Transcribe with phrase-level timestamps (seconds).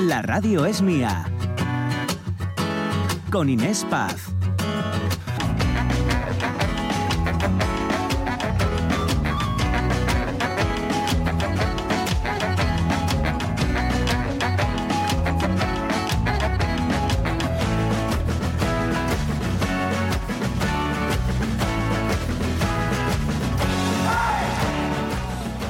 [0.00, 1.26] La radio es mía.
[3.30, 4.32] Con Inés Paz.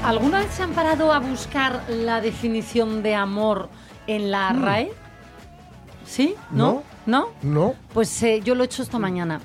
[0.05, 3.69] ¿Alguna vez se han parado a buscar la definición de amor
[4.11, 4.91] en la RAE?
[6.05, 6.35] ¿Sí?
[6.51, 6.83] ¿No?
[7.07, 7.29] ¿No?
[7.43, 7.75] No.
[7.95, 9.41] Pues eh, yo lo he hecho esta mañana.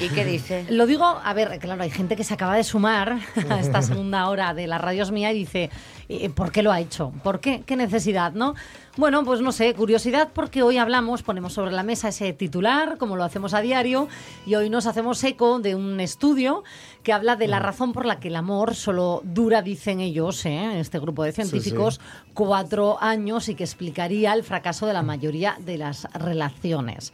[0.00, 0.66] ¿Y qué dice?
[0.70, 3.18] Lo digo, a ver, claro, hay gente que se acaba de sumar
[3.50, 5.70] a esta segunda hora de la radio es mía y dice,
[6.08, 7.12] eh, ¿por qué lo ha hecho?
[7.22, 7.62] ¿Por qué?
[7.64, 8.54] ¿Qué necesidad, no?
[8.96, 13.16] Bueno, pues no sé, curiosidad porque hoy hablamos, ponemos sobre la mesa ese titular, como
[13.16, 14.08] lo hacemos a diario,
[14.44, 16.64] y hoy nos hacemos eco de un estudio
[17.02, 20.80] que habla de la razón por la que el amor solo dura, dicen ellos, ¿eh?
[20.80, 22.00] este grupo de científicos,
[22.34, 27.12] cuatro años y que explicaría el fracaso de la mayoría de las relaciones.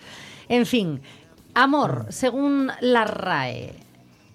[0.48, 1.00] En fin,
[1.54, 3.74] amor, según la RAE,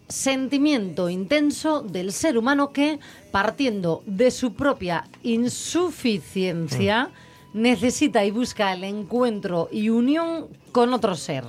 [0.07, 2.99] sentimiento intenso del ser humano que,
[3.31, 7.09] partiendo de su propia insuficiencia,
[7.53, 11.43] necesita y busca el encuentro y unión con otro ser.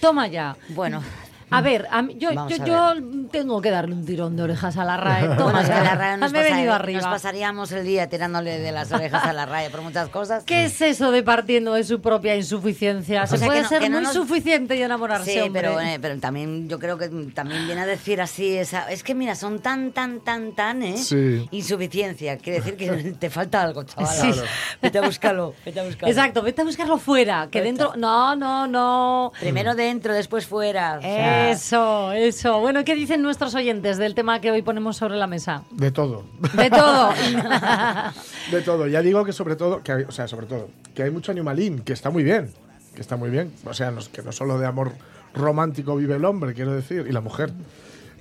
[0.00, 0.56] Toma ya.
[0.70, 1.02] Bueno,
[1.50, 2.48] A ver, a mí- yo, yo, a
[2.94, 2.94] yo
[3.30, 5.28] tengo que darle un tirón de orejas a la RAE.
[5.28, 7.00] Toma bueno, es que la RAE nos, Me pasa- arriba.
[7.00, 10.44] nos pasaríamos el día tirándole de las orejas a la RAE por muchas cosas.
[10.44, 13.26] ¿Qué es eso de partiendo de su propia insuficiencia?
[13.26, 15.38] Se O sea, puede que no- ser que no muy nos- suficiente y enamorarse, Sí,
[15.40, 15.62] hombre.
[15.62, 19.14] pero, eh, pero también yo creo que también viene a decir así esa, es que
[19.14, 20.96] mira, son tan tan tan tan, ¿eh?
[20.98, 21.46] Sí.
[21.50, 24.06] Insuficiencia, quiere decir que te falta algo, chaval.
[24.08, 24.32] Sí.
[24.32, 24.48] Claro.
[24.82, 26.08] Vete a buscarlo, vete a buscarlo.
[26.08, 27.68] Exacto, vete a buscarlo fuera, que Vete.
[27.68, 27.92] dentro...
[27.96, 29.32] No, no, no.
[29.40, 30.98] Primero dentro, después fuera.
[30.98, 32.60] o sea, Eso, eso.
[32.60, 35.64] Bueno, ¿qué dicen nuestros oyentes del tema que hoy ponemos sobre la mesa?
[35.70, 36.24] De todo.
[36.54, 37.10] De todo.
[38.52, 38.86] De todo.
[38.86, 41.80] Ya digo que sobre todo, que hay- o sea, sobre todo, que hay mucho animalín,
[41.80, 42.52] que está muy bien.
[42.94, 43.52] Que está muy bien.
[43.64, 44.92] O sea, no, que no solo de amor
[45.34, 47.52] romántico vive el hombre, quiero decir, y la mujer.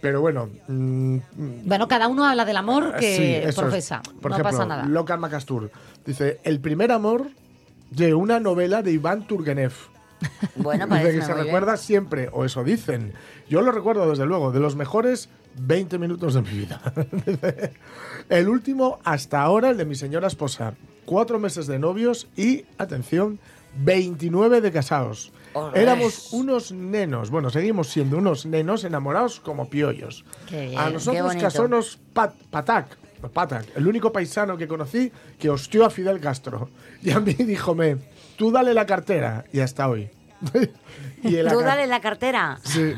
[0.01, 1.17] Pero bueno, mm,
[1.65, 3.55] bueno, cada uno habla del amor que sí, eso es.
[3.55, 4.01] profesa.
[4.21, 4.83] Por no ejemplo, pasa nada.
[4.85, 5.71] Locan Macastur
[6.05, 7.27] dice: El primer amor
[7.89, 9.73] de una novela de Iván Turgenev.
[10.55, 11.45] Bueno, Dice que se muy bien.
[11.45, 13.13] recuerda siempre, o eso dicen.
[13.49, 15.29] Yo lo recuerdo desde luego, de los mejores
[15.59, 16.81] 20 minutos de mi vida.
[18.29, 20.73] el último hasta ahora, el de mi señora esposa.
[21.05, 23.39] Cuatro meses de novios y, atención,
[23.79, 25.31] 29 de casados.
[25.73, 30.23] Éramos unos nenos, bueno, seguimos siendo unos nenos enamorados como piollos.
[30.47, 31.41] Qué bien, A qué nosotros bonito.
[31.43, 32.97] casonos pat, Patac,
[33.33, 36.69] Patac, el único paisano que conocí que hostió a Fidel Castro.
[37.01, 37.97] Y a mí díjome,
[38.37, 40.09] tú dale la cartera, y hasta hoy.
[41.23, 42.59] y la Tú dale la cartera.
[42.63, 42.93] Sí.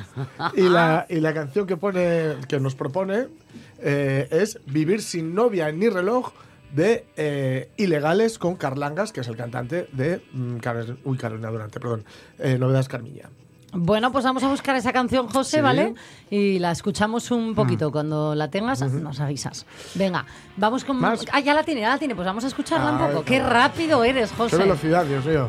[0.56, 3.28] Y la, y la canción que pone que nos propone
[3.82, 6.34] eh, es Vivir sin novia ni reloj
[6.74, 11.80] de eh, Ilegales con Carlangas, que es el cantante de mm, Car- uy, Carolina Durante,
[11.80, 12.04] perdón,
[12.40, 13.30] eh, Novedades Carmiña.
[13.72, 15.62] Bueno, pues vamos a buscar esa canción, José, Sí.
[15.62, 15.94] ¿vale?
[16.30, 17.92] Y la escuchamos un poquito.
[17.92, 19.66] Cuando la tengas, nos avisas.
[19.96, 20.26] Venga,
[20.58, 20.98] vamos con...
[21.00, 21.26] Más.
[21.32, 22.16] Ah, ya la tiene, ya la tiene.
[22.16, 23.24] Pues vamos a escucharla un Ah, poco.
[23.26, 24.58] Qué rápido eres, Qué José.
[24.58, 25.48] velocidad, Dios mío.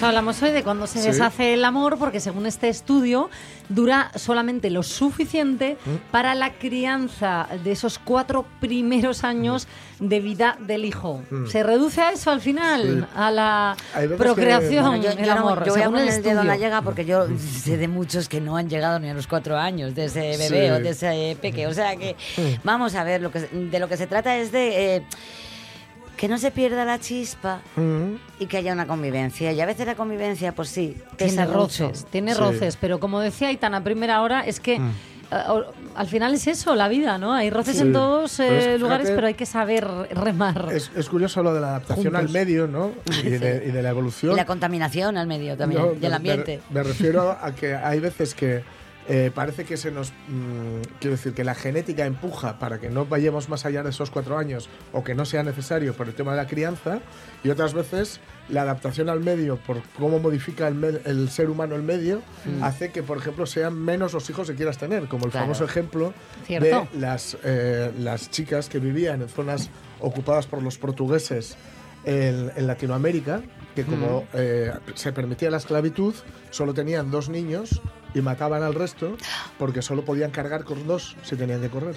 [0.00, 1.08] Eso hablamos hoy, de cuando se Sí.
[1.08, 3.28] deshace el amor, porque según este estudio
[3.68, 6.10] dura solamente lo suficiente ¿Mm?
[6.10, 11.22] para la crianza de esos cuatro primeros años de vida del hijo.
[11.50, 13.00] Se reduce a eso al final, ¿Mm?
[13.00, 13.06] Sí.
[13.14, 13.76] a la
[14.16, 16.40] procreación, Bueno, yo, el yo no- amor, yo voy a según el poner el dedo
[16.40, 16.68] en la estudio.
[16.70, 19.94] llaga porque yo sé de muchos que no han llegado ni a los cuatro años
[19.94, 20.70] de ese bebé Sí.
[20.70, 21.66] o de ese peque.
[21.66, 22.16] O sea que
[22.64, 25.02] vamos a ver, lo que, de lo que se trata es de eh,
[26.20, 28.16] que no se pierda la chispa Mm.
[28.40, 29.52] y que haya una convivencia.
[29.52, 31.54] Y a veces la convivencia, pues sí, Tiene mucho.
[31.54, 32.40] roces, tiene Sí.
[32.40, 34.90] roces, pero como decía Aitana a primera hora, es que Mm.
[35.32, 35.36] eh,
[35.94, 37.32] al final es eso, la vida, ¿no?
[37.32, 37.82] Hay roces Sí.
[37.84, 40.68] en todos eh, Pero es- lugares, pero hay que saber remar.
[40.74, 42.20] Es, es curioso lo de la adaptación Juntos.
[42.20, 42.92] al medio, ¿no?
[43.24, 44.32] Y de, y de la evolución.
[44.34, 46.60] Y la contaminación al medio también, No, y me- ambiente.
[46.68, 48.62] Me, me refiero a que hay veces que
[49.12, 50.12] eh, parece que se nos.
[50.28, 54.10] mm, quiero decir, que la genética empuja para que no vayamos más allá de esos
[54.10, 57.00] cuatro años o que no sea necesario por el tema de la crianza,
[57.42, 61.82] y otras veces la adaptación al medio, por cómo modifica el, el ser humano el
[61.82, 62.22] medio,
[62.62, 65.46] hace que, por ejemplo, sean menos los hijos que quieras tener, como el Claro.
[65.46, 66.12] famoso ejemplo
[66.46, 66.88] Cierto.
[66.92, 69.70] de las, eh, las chicas que vivían en zonas
[70.00, 71.56] ocupadas por los portugueses
[72.04, 73.42] en, en Latinoamérica,
[73.74, 76.14] que como eh, se permitía la esclavitud,
[76.50, 77.80] solo tenían dos niños
[78.14, 79.16] y mataban al resto
[79.58, 81.94] porque solo podían cargar con dos si tenían que correr.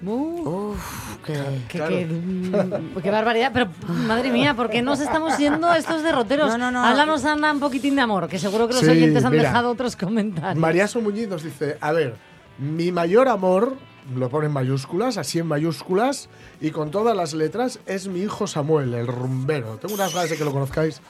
[0.00, 1.34] Uh, Uf, qué...
[1.68, 1.96] qué, Claro.
[1.96, 3.50] qué, qué barbaridad.
[3.52, 3.68] Pero,
[4.06, 6.50] madre mía, ¿por qué nos estamos yendo estos derroteros?
[6.50, 6.84] No, no, no.
[6.84, 9.42] Háblanos, Ana, un poquitín de amor, que seguro que los Sí, oyentes han mira.
[9.44, 10.56] dejado otros comentarios.
[10.60, 12.14] Mariaso Muñiz nos dice, a ver,
[12.58, 13.74] mi mayor amor,
[14.14, 16.28] lo pone en mayúsculas, así en mayúsculas,
[16.60, 19.76] y con todas las letras, es mi hijo Samuel, el rumbero.
[19.76, 21.00] Tengo unas ganas de que lo conozcáis.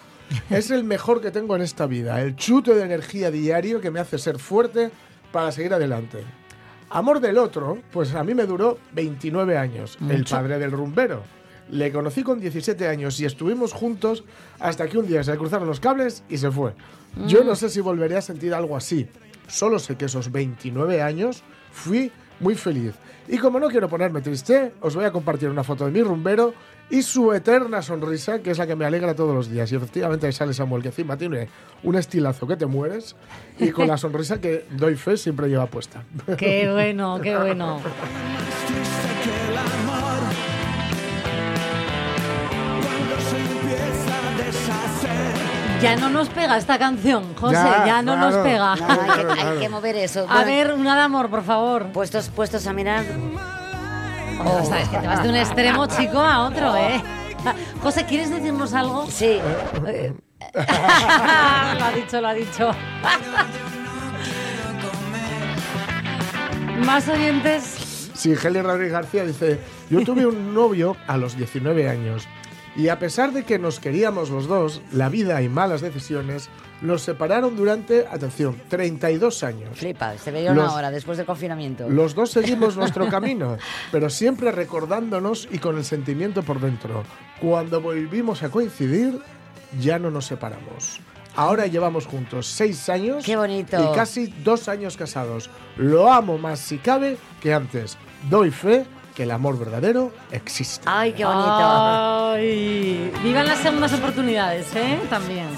[0.50, 4.00] Es el mejor que tengo en esta vida, el chute de energía diario que me
[4.00, 4.90] hace ser fuerte
[5.32, 6.22] para seguir adelante.
[6.90, 11.22] Amor del otro, pues a mí me duró 29 años, el padre del rumbero.
[11.70, 14.24] Le conocí con 17 años y estuvimos juntos
[14.58, 16.72] hasta que un día se cruzaron los cables y se fue.
[17.26, 19.06] Yo no sé si volveré a sentir algo así.
[19.48, 21.42] Solo sé que esos 29 años
[21.72, 22.10] fui
[22.40, 22.94] muy feliz.
[23.28, 26.54] Y como no quiero ponerme triste, os voy a compartir una foto de mi rumbero
[26.90, 29.70] y su eterna sonrisa, que es la que me alegra todos los días.
[29.70, 31.48] Y efectivamente sale Samuel, que encima tiene
[31.82, 33.16] un estilazo que te mueres
[33.58, 36.02] y con la sonrisa que doy fe siempre lleva puesta.
[36.38, 37.80] Qué bueno, qué bueno.
[45.80, 48.30] Ya no nos pega esta canción, José, ya, Ya, no claro.
[48.30, 48.72] nos pega.
[48.72, 50.26] Hay, que, hay mover eso.
[50.28, 51.86] A ver, una de amor, por favor.
[51.92, 53.04] Puestos, puestos a mirar.
[54.44, 57.02] Oh, sabes que te vas de un extremo, chico, a otro, ¿eh?
[57.82, 59.06] José, ¿quieres decirnos algo?
[59.10, 59.40] Sí,
[59.86, 60.12] Eh,
[60.54, 62.70] lo ha dicho, lo ha dicho.
[66.84, 68.10] Más oyentes.
[68.14, 69.60] Sí, Heli Rodríguez García dice,
[69.90, 72.26] yo tuve un novio a los 19 años
[72.78, 76.48] y a pesar de que nos queríamos los dos, la vida y malas decisiones
[76.80, 79.76] nos separaron durante, atención, 32 años.
[79.76, 80.16] flipa.
[80.16, 81.90] Se veía una hora después del confinamiento.
[81.90, 83.58] Los dos seguimos nuestro camino,
[83.90, 87.02] pero siempre recordándonos y con el sentimiento por dentro.
[87.40, 89.18] Cuando volvimos a coincidir,
[89.80, 91.00] ya no nos separamos.
[91.34, 93.76] Ahora llevamos juntos seis años Qué bonito.
[93.76, 95.50] y casi dos años casados.
[95.76, 97.98] Lo amo más si cabe que antes.
[98.30, 98.86] Doy fe
[99.18, 100.84] que el amor verdadero existe.
[100.86, 101.48] Ay, qué bonito.
[101.50, 104.96] Ay, vivan las segundas oportunidades, ¿eh?
[105.10, 105.48] También.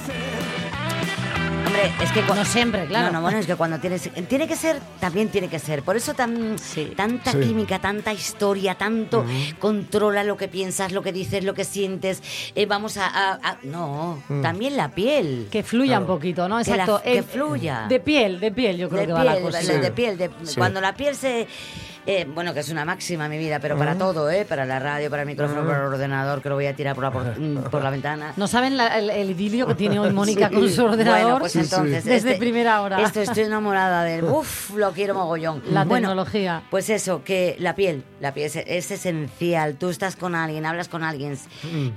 [1.66, 3.08] Hombre, es que No siempre, claro.
[3.08, 4.08] No, no, bueno, es que cuando tienes.
[4.28, 5.82] Tiene que ser, también tiene que ser.
[5.82, 6.94] Por eso tan, Sí.
[6.96, 7.38] tanta Sí.
[7.40, 9.26] química, tanta historia, tanto
[9.58, 12.22] controla lo que piensas, lo que dices, lo que sientes.
[12.54, 13.06] Eh, vamos a.
[13.08, 15.48] a- a- no, también la piel.
[15.50, 16.02] Que fluya Claro.
[16.04, 16.62] un poquito, ¿no?
[16.64, 17.02] Que la- Exacto.
[17.04, 17.84] que Eh, fluya.
[17.90, 19.58] De piel, de piel, yo creo de que va la piel, cosa.
[19.58, 19.92] de, de Sí.
[19.92, 20.54] piel, de- Sí.
[20.56, 21.46] cuando la piel se...
[22.06, 24.44] eh, bueno, que es una máxima mi vida, pero para todo, ¿eh?
[24.48, 27.04] Para la radio, para el micrófono, para el ordenador, que lo voy a tirar por
[27.04, 28.32] la, por, mm, por la ventana.
[28.36, 30.54] No saben la- el, el idilio que tiene hoy Mónica Sí.
[30.54, 31.20] con su ordenador.
[31.22, 31.64] Bueno, pues Sí, sí.
[31.70, 32.04] entonces...
[32.04, 33.00] Desde primera hora.
[33.02, 34.24] Esto estoy enamorada del...
[34.24, 35.62] Uf, lo quiero mogollón.
[35.70, 36.62] La Bueno, tecnología.
[36.70, 39.76] Pues eso, que la piel, la piel es, es esencial.
[39.76, 41.36] Tú estás con alguien, hablas con alguien,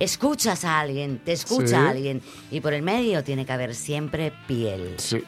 [0.00, 1.74] escuchas a alguien, te escucha Sí.
[1.74, 2.22] a alguien.
[2.50, 4.94] Y por el medio tiene que haber siempre piel.
[4.98, 5.22] Sí,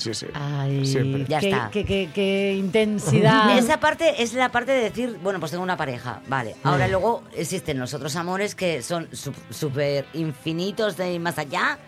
[0.00, 0.26] sí, sí.
[0.34, 1.24] Ay, Siempre.
[1.28, 1.70] Ya qué, está.
[1.70, 3.56] Qué, qué- qué intensidad.
[3.58, 6.56] Esa parte es la parte de decir, bueno, pues tengo una pareja, vale.
[6.64, 11.78] Ahora luego existen los otros amores que son su- súper infinitos de más allá,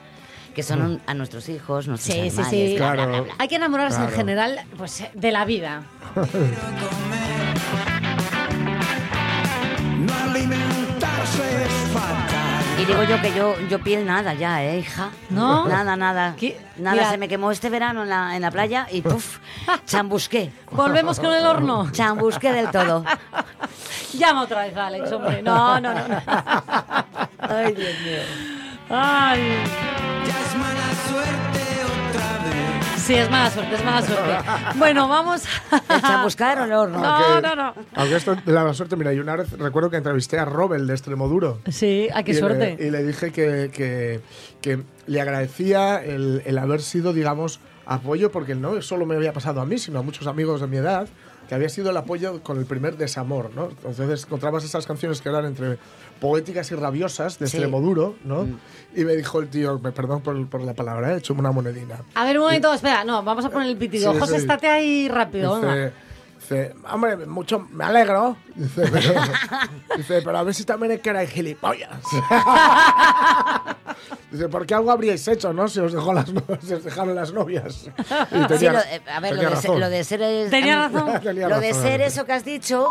[0.55, 2.77] que son un- a nuestros hijos, nuestros Sí, sí, animales, sí.
[2.77, 3.09] bla, Claro.
[3.11, 3.35] bla, bla.
[3.39, 5.83] Hay que enamorarse en general pues, de la vida.
[9.99, 12.32] No alimentarse es.
[12.79, 15.11] Y digo yo que yo, yo piel nada ya, ¿eh, hija?
[15.31, 15.69] ¿No?
[15.69, 16.35] Nada, nada.
[16.39, 16.59] ¿Qué?
[16.77, 17.11] Nada, Mira.
[17.11, 19.39] se me quemó este verano en la, en la playa y puf,
[19.87, 20.51] chambusqué.
[20.71, 21.91] Volvemos con el horno.
[21.93, 23.05] Chambusqué del todo.
[24.15, 25.43] Llama otra vez a Alex, hombre.
[25.43, 26.09] No, no, no.
[26.09, 26.23] no.
[27.39, 28.23] Ay, Dios mío.
[28.91, 29.41] Ay.
[30.27, 32.72] Ya es mala suerte otra vez.
[33.05, 34.33] Sí, es mala suerte, es mala suerte.
[34.77, 35.77] Bueno, vamos a...
[35.97, 36.99] ¿El chambuscar o el horno?
[37.01, 37.75] No, Aunque- no, no.
[37.95, 40.93] Aunque esto de la suerte, mira, yo una vez recuerdo que entrevisté a Robel de
[40.95, 41.59] Extremoduro.
[41.71, 42.77] Sí, a qué y suerte.
[42.79, 44.21] Le, y le dije que, que-
[44.61, 49.61] que le agradecía el, el haber sido, digamos, apoyo, porque no solo me había pasado
[49.61, 51.09] a mí, sino a muchos amigos de mi edad,
[51.49, 53.69] que había sido el apoyo con el primer desamor, ¿no?
[53.85, 55.79] Entonces encontrabas esas canciones que eran entre
[56.21, 57.57] poéticas y rabiosas de Sí.
[57.57, 58.47] Extremoduro, ¿no?
[58.95, 61.97] Y me dijo el tío, me perdón por, por la palabra, he hecho una monedina.
[62.15, 63.05] A ver, un momento, espera.
[63.05, 64.13] No, vamos a poner el pitido.
[64.13, 64.41] Sí, José, sí.
[64.43, 65.61] estate ahí rápido.
[65.61, 65.93] venga.
[66.43, 68.37] Dice, hombre, mucho, me alegro.
[68.55, 69.15] Dice, pero,
[69.97, 71.91] dice, pero a ver si también es que erais gilipollas.
[74.31, 75.69] Dice, porque algo habríais hecho, ¿no?
[75.69, 76.27] Si os, dejó las,
[76.63, 77.85] si os dejaron las novias.
[77.87, 79.81] Y Sí, tenía- lo- eh, a ver, lo de, ser, razón.
[79.81, 81.21] lo de ser es- Tenía mí- razón.
[81.21, 82.87] Tenía lo de ser eso que has dicho,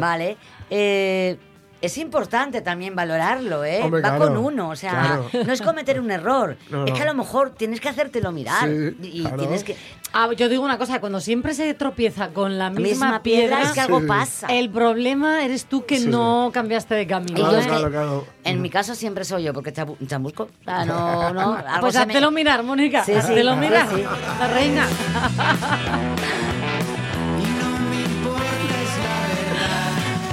[0.00, 0.36] vale,
[0.70, 1.38] eh,
[1.84, 3.80] es importante también valorarlo, ¿eh?
[3.82, 5.30] Hombre, Va claro, con uno, o sea, claro.
[5.46, 8.68] no es cometer un error, No, es que a lo mejor tienes que hacértelo mirar
[8.68, 9.36] Sí, y claro.
[9.38, 9.76] tienes que...
[10.16, 13.72] Ah, yo digo una cosa, cuando siempre se tropieza con la misma, misma piedra es
[13.72, 14.06] que algo Sí.
[14.06, 14.46] pasa.
[14.46, 16.06] el problema eres tú que Sí.
[16.08, 17.34] no cambiaste de camino.
[17.48, 18.26] Claro, claro.
[18.44, 20.44] En mi caso siempre soy yo, porque chabu- chambusco.
[20.44, 21.54] O sea, no, no.
[21.66, 23.04] algo Pues se me- háztelo mirar, Mónica.
[23.04, 23.88] Sí, sí, háztelo sí, mirar.
[23.92, 24.02] sí.
[24.38, 24.86] La reina.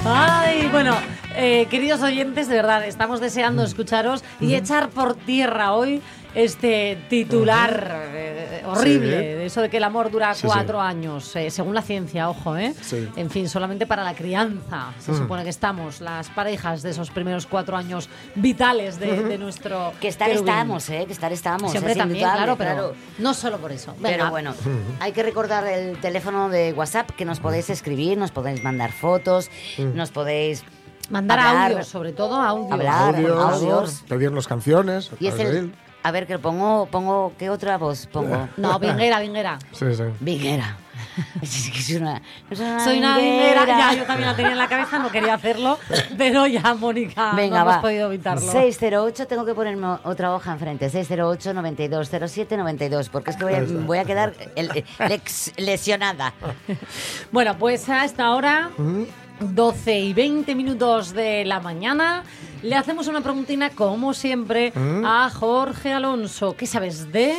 [0.04, 0.96] Ay, bueno,
[1.36, 6.02] eh, queridos oyentes, de verdad, estamos deseando escucharos y echar por tierra hoy
[6.34, 9.24] este titular eh, horrible, Sí.
[9.24, 10.86] de eso de que el amor dura Sí, cuatro sí.
[10.86, 12.74] años, eh, según la ciencia, ojo, ¿eh?
[12.80, 13.08] Sí.
[13.16, 17.46] En fin, solamente para la crianza se supone que estamos, las parejas de esos primeros
[17.46, 20.48] cuatro años vitales de, de nuestro Que estar querubín.
[20.48, 21.04] estamos, ¿eh?
[21.06, 21.70] Que estar estamos.
[21.70, 23.94] Siempre es también, claro, pero no solo por eso.
[23.98, 24.16] Venga.
[24.16, 24.54] Pero bueno,
[25.00, 29.50] hay que recordar el teléfono de WhatsApp que nos podéis escribir, nos podéis mandar fotos,
[29.78, 30.64] nos podéis
[31.10, 32.72] Mandar hablar, audios, sobre todo audios.
[32.72, 33.14] Hablar.
[33.16, 34.04] audios, audios.
[34.08, 35.10] pedirnos canciones.
[35.20, 35.74] Y es el...
[36.04, 37.32] A ver, que pongo, pongo...
[37.38, 38.48] ¿Qué otra voz pongo?
[38.56, 39.58] No, vinguera, vinguera.
[39.72, 40.02] Sí, sí.
[40.20, 40.76] Vinguera.
[41.42, 42.22] Es que es una,
[42.84, 43.66] Soy una vinguera.
[43.66, 45.78] Ya, yo también la tenía en la cabeza, no quería hacerlo,
[46.16, 47.72] pero ya, Mónica, Venga, no va.
[47.72, 48.40] hemos podido evitarlo.
[48.52, 50.88] 608, tengo que ponerme otra hoja enfrente.
[50.88, 56.32] 608 9207 92, porque es que voy a, voy a quedar el- lex- lesionada.
[57.32, 58.70] Bueno, pues a esta hora,
[59.40, 62.24] 12 y 20 minutos de la mañana,
[62.62, 66.56] le hacemos una preguntina, como siempre, a Jorge Alonso.
[66.56, 67.34] ¿Qué sabes de...?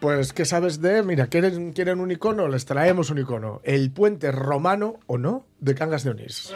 [0.00, 1.02] Pues, ¿qué sabes de?
[1.02, 2.48] Mira, ¿quieren, ¿quieren un icono?
[2.48, 3.60] Les traemos un icono.
[3.62, 6.52] El puente romano, o no, de Cangas de Onís.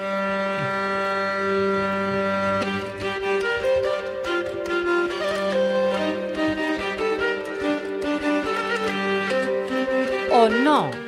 [10.33, 11.05] ¿O no?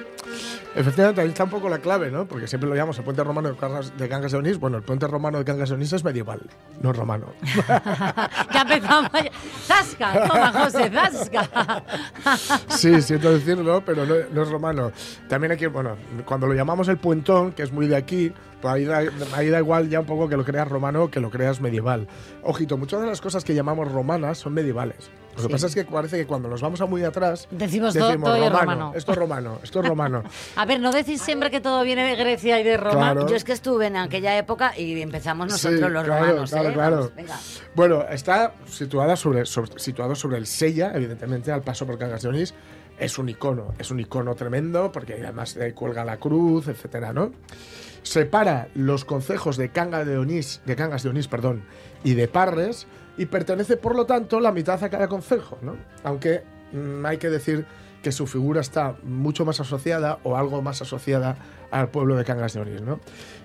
[0.79, 2.25] Efectivamente, ahí está un poco la clave, ¿no?
[2.27, 4.61] Porque siempre lo llamamos el puente romano de Cangas de, Cangas de Onís.
[4.61, 6.41] Bueno, el puente romano de Cangas de Onís es medieval,
[6.81, 7.27] no romano.
[8.55, 9.11] ya empezamos.
[9.67, 10.29] ¡Zasca!
[10.29, 11.83] Toma, José, zasca.
[12.69, 14.93] Sí, siento decirlo, pero no, no es romano.
[15.29, 18.85] También aquí, bueno, cuando lo llamamos el puentón, que es muy de aquí, pues ahí
[18.85, 19.03] da,
[19.35, 22.09] ahí da igual ya un poco que lo creas romano que lo creas medieval.
[22.43, 25.11] Ojito, muchas de las cosas que llamamos romanas son medievales.
[25.31, 25.53] Lo que Sí.
[25.53, 28.51] pasa es que parece que cuando nos vamos a muy atrás, Decimos todo- todo es
[28.53, 28.93] romano.
[28.97, 30.25] esto es romano, esto es romano.
[30.57, 33.13] A ver, no decís siempre que todo viene de Grecia y de Roma.
[33.13, 33.29] Claro.
[33.29, 36.51] Yo es que estuve en aquella época y empezamos nosotros Sí, los claro, romanos.
[36.51, 36.73] claro, ¿eh?
[36.73, 37.11] claro.
[37.17, 37.63] Vamos.
[37.77, 42.29] Bueno, está situada sobre, sobre- situado sobre el Sella, evidentemente, al paso por Cangas de
[42.31, 42.53] Onís.
[42.99, 47.33] Es un icono, es un icono tremendo, porque además cuelga la cruz, etcétera, ¿no?
[48.03, 51.63] Separa los concejos de Cangas de Onís, de Cangas de Onís, perdón,
[52.05, 52.87] y de Parres,
[53.17, 55.77] y pertenece, por lo tanto, la mitad a cada concejo, ¿no?
[56.05, 57.67] Aunque mm, hay que decir
[58.03, 61.37] que su figura está mucho más asociada o algo más asociada
[61.71, 63.01] al pueblo de Cangas de Onís, ¿no?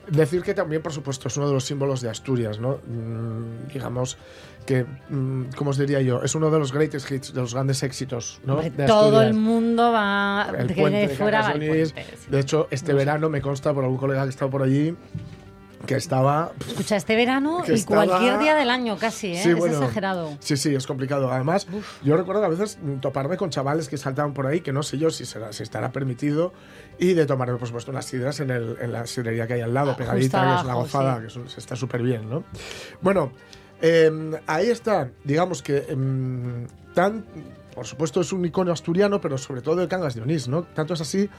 [0.10, 2.79] Decir que también, por supuesto, es uno de los símbolos de Asturias, ¿no?
[2.86, 4.17] Mm, digamos
[4.65, 6.22] que, mm, ¿cómo os diría yo?
[6.24, 8.57] Es uno de los greatest hits, de los grandes éxitos, ¿no?
[8.57, 9.27] De todo Asturias.
[9.27, 12.31] el mundo va El puente de de fuera va Cangas de puente, sí.
[12.31, 14.95] De hecho, este verano me consta por algún colega que ha estado por allí
[15.86, 19.42] que estaba Escucha, este verano y estaba- cualquier día del año casi, ¿eh?
[19.44, 20.30] Sí, es bueno, exagerado.
[20.40, 21.32] Sí, sí, es complicado.
[21.32, 21.68] Además,
[22.04, 25.10] yo recuerdo a veces toparme con chavales que saltaban por ahí, que no sé yo
[25.10, 26.54] si, será, si estará permitido,
[27.00, 29.74] y de tomar, por supuesto, unas sidras en, el- en la sidrería que hay al
[29.74, 31.40] lado, Ah, pegadita, que es una gozada, sí.
[31.54, 32.44] que está súper bien, ¿no?
[33.02, 33.34] Bueno,
[33.82, 34.10] eh,
[34.48, 37.25] ahí está, digamos que em, tan,
[37.75, 40.63] por supuesto es un icono asturiano, pero sobre todo de Cangas de Onís, ¿no?
[40.63, 41.30] Tanto es así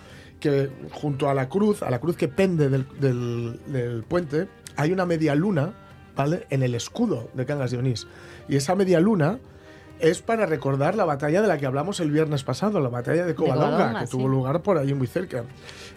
[0.40, 4.92] que junto a la cruz, a la cruz que pende del, del- del puente, hay
[4.92, 5.72] una media luna,
[6.16, 6.46] ¿vale?
[6.50, 8.06] En el escudo de Cangas de Onís.
[8.48, 9.38] Y esa media luna
[10.00, 13.34] es para recordar la batalla de la que hablamos el viernes pasado, la batalla de
[13.34, 14.10] Covadonga, Covadonga, que sí.
[14.12, 15.44] tuvo lugar por allí muy cerca.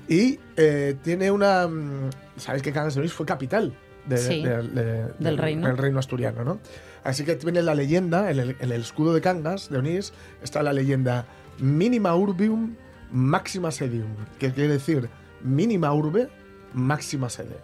[0.07, 1.67] Y eh, tiene una...
[1.67, 3.73] mm, Sabéis que Cangas de Onís fue capital
[4.05, 5.67] de- Sí, de- de- del reino.
[5.67, 6.59] del reino asturiano, ¿no?
[7.03, 10.13] Así que tiene la leyenda, en el, en el escudo de Cangas, de Onís,
[10.43, 11.25] está la leyenda
[11.59, 12.75] Mínima Urbium
[13.11, 15.09] Máxima Sedium, que quiere decir
[15.41, 16.29] mínima urbe,
[16.73, 17.57] máxima sede.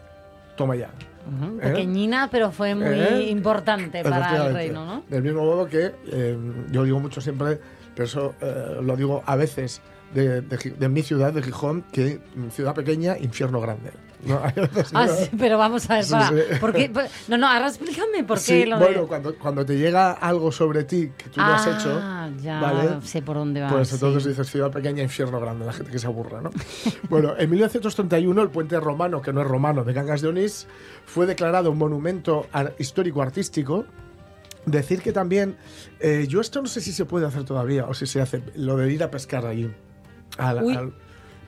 [0.56, 0.88] Toma ya.
[0.88, 1.60] ¿Eh?
[1.62, 3.30] Pequeñina, pero fue muy ¿Eh?
[3.30, 5.04] importante para el reino, ¿no?
[5.10, 6.38] Del mismo modo que eh,
[6.72, 7.60] yo digo mucho siempre,
[7.96, 9.82] pero eso eh, lo digo a veces
[10.14, 13.92] de, de de mi ciudad, de Gijón, que mm, ciudad pequeña, infierno grande.
[14.26, 14.40] ¿no?
[14.94, 16.36] Ah, sí, pero vamos a ver, para, sí.
[16.62, 16.88] ¿por qué?
[16.90, 19.08] Por- No, no, ahora explícame por qué lo bueno, de...
[19.08, 23.02] cuando, cuando te llega algo sobre ti que tú no has hecho, Ah, ya ¿vale?
[23.06, 23.68] sé por dónde va.
[23.70, 26.52] Pues entonces dices ciudad pequeña, infierno grande, la gente que se aburra, ¿no?
[27.10, 30.68] bueno, en 1931 el puente romano, que no es romano, de Gangas de Onís,
[31.06, 33.86] fue declarado un monumento ar- histórico-artístico.
[34.66, 35.58] Decir que también,
[36.00, 38.78] eh, yo esto no sé si se puede hacer todavía, o si se hace, lo
[38.78, 39.70] de ir a pescar allí.
[40.38, 40.94] Al- Uy, al-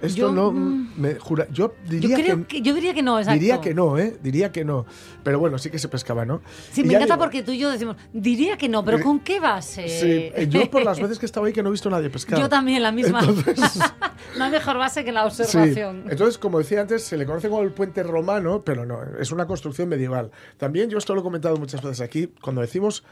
[0.02, 3.02] esto yo, no, mm, me jura, yo Yo, diría creo que, que, yo diría que
[3.02, 3.40] no, exacto.
[3.40, 4.18] diría que no, ¿eh?
[4.22, 4.86] Diría que no.
[5.24, 6.42] Pero bueno, sí que se pescaba, ¿no?
[6.72, 9.02] Sí, Y me encanta digo, porque tú y yo decimos, diría que no, pero Eh,
[9.02, 9.88] ¿con qué base?
[9.88, 12.10] Sí, eh, yo por las veces que estaba ahí que no he visto a nadie
[12.10, 12.38] pescar.
[12.38, 13.22] Yo también, la misma.
[13.22, 13.58] Entonces-
[14.38, 15.42] no hay mejor base que la Sí.
[15.44, 16.04] observación.
[16.10, 19.48] Entonces, como decía antes, se le conoce como el puente romano, pero no, es una
[19.48, 20.30] construcción medieval.
[20.58, 23.06] También yo esto lo he comentado muchas veces aquí, cuando decimos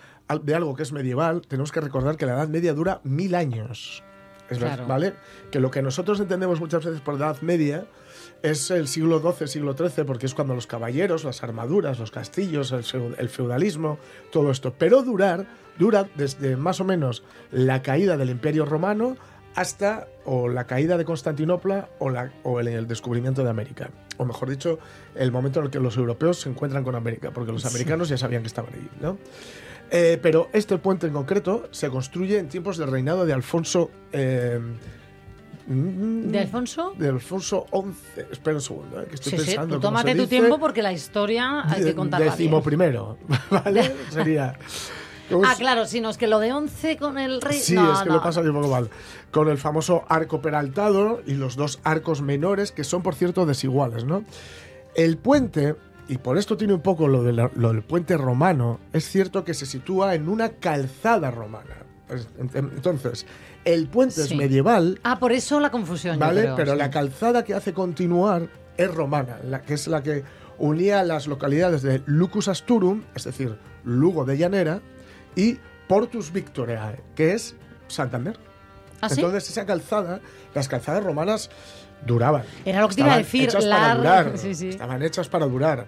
[0.43, 4.03] de algo que es medieval, tenemos que recordar que la Edad Media dura mil años.
[4.49, 4.85] Claro.
[4.87, 5.13] ¿Vale?
[5.51, 7.85] Que lo que nosotros entendemos muchas veces por Edad Media
[8.41, 12.71] es el siglo XII, siglo XIII, porque es cuando los caballeros, las armaduras, los castillos,
[12.71, 13.97] el, feu- el feudalismo,
[14.31, 14.73] todo esto.
[14.77, 15.45] Pero durar,
[15.79, 19.15] dura desde más o menos la caída del Imperio Romano
[19.55, 23.91] hasta o la caída de Constantinopla o, la, o el, el descubrimiento de América.
[24.17, 24.77] O mejor dicho,
[25.15, 28.17] el momento en el que los europeos se encuentran con América, porque los americanos ya
[28.17, 28.89] sabían que estaban allí.
[28.99, 29.17] ¿no?
[29.95, 33.91] Eh, pero este puente en concreto se construye en tiempos del reinado de Alfonso.
[34.11, 34.59] eh,
[35.67, 36.93] mm, ¿De Alfonso?
[36.97, 38.21] de Alfonso XI.
[38.31, 39.75] Espera un segundo, eh, que estoy Sí, sí, pensando.
[39.75, 40.29] tú cómo tómate se tu dice.
[40.39, 42.63] tiempo porque la historia hay que contarla Décimo bien.
[42.63, 43.17] primero,
[43.51, 43.93] ¿vale?
[44.09, 44.57] Sería.
[45.29, 47.59] ¿cómo Ah, claro, si no, es que lo de 11 con el rey...
[47.59, 48.15] Sí, no, es que no.
[48.15, 48.89] lo pasa un poco mal.
[49.31, 54.03] Con el famoso arco peraltado y los dos arcos menores, que son, por cierto, desiguales,
[54.05, 54.23] ¿no?
[54.95, 55.75] El puente,
[56.07, 59.43] y por esto tiene un poco lo, de la- lo del puente romano, es cierto
[59.43, 61.75] que se sitúa en una calzada romana.
[62.09, 63.25] Es- en- Entonces,
[63.65, 64.33] el puente Sí.
[64.33, 66.41] es medieval, Ah, por eso la confusión, ¿vale?
[66.41, 66.77] creo, Pero sí.
[66.77, 70.23] la calzada que hace continuar es romana, la que es la que
[70.57, 74.81] unía las localidades de Lucus Asturum, es decir, Lugo de Llanera,
[75.35, 75.57] y
[75.87, 77.55] Portus Victoriae, que es
[77.87, 78.37] Santander.
[79.01, 79.15] ¿Ah, sí?
[79.15, 80.21] Entonces esa calzada,
[80.53, 81.49] las calzadas romanas
[82.05, 82.43] duraban.
[82.65, 84.31] Era lo que te iba a Estaban decir, hechas para durar.
[84.37, 84.69] sí, sí.
[84.69, 85.87] Estaban hechas para durar.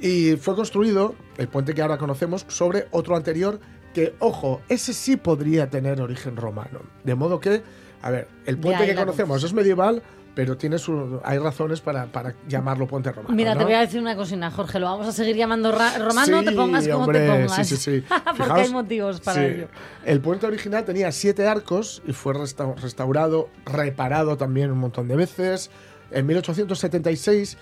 [0.00, 3.60] Y fue construido, el puente que ahora conocemos, sobre otro anterior
[3.94, 6.80] que, ojo, ese sí podría tener origen romano.
[7.04, 7.62] De modo que,
[8.02, 10.02] a ver, el puente que conocemos es medieval,
[10.34, 13.34] pero tiene su, hay razones para, para llamarlo puente romano.
[13.34, 16.44] Mira, te voy a decir una cosina, Jorge, lo vamos a seguir llamando romano, Sí,
[16.44, 17.66] te pongas como hombre, te pongas.
[17.68, 18.04] Sí, sí, sí.
[18.08, 19.46] Porque Fijaos, hay motivos para sí.
[19.46, 19.68] ello.
[20.04, 25.16] El puente original tenía siete arcos y fue resta- restaurado, reparado también un montón de
[25.16, 25.70] veces.
[26.10, 27.56] En 1876,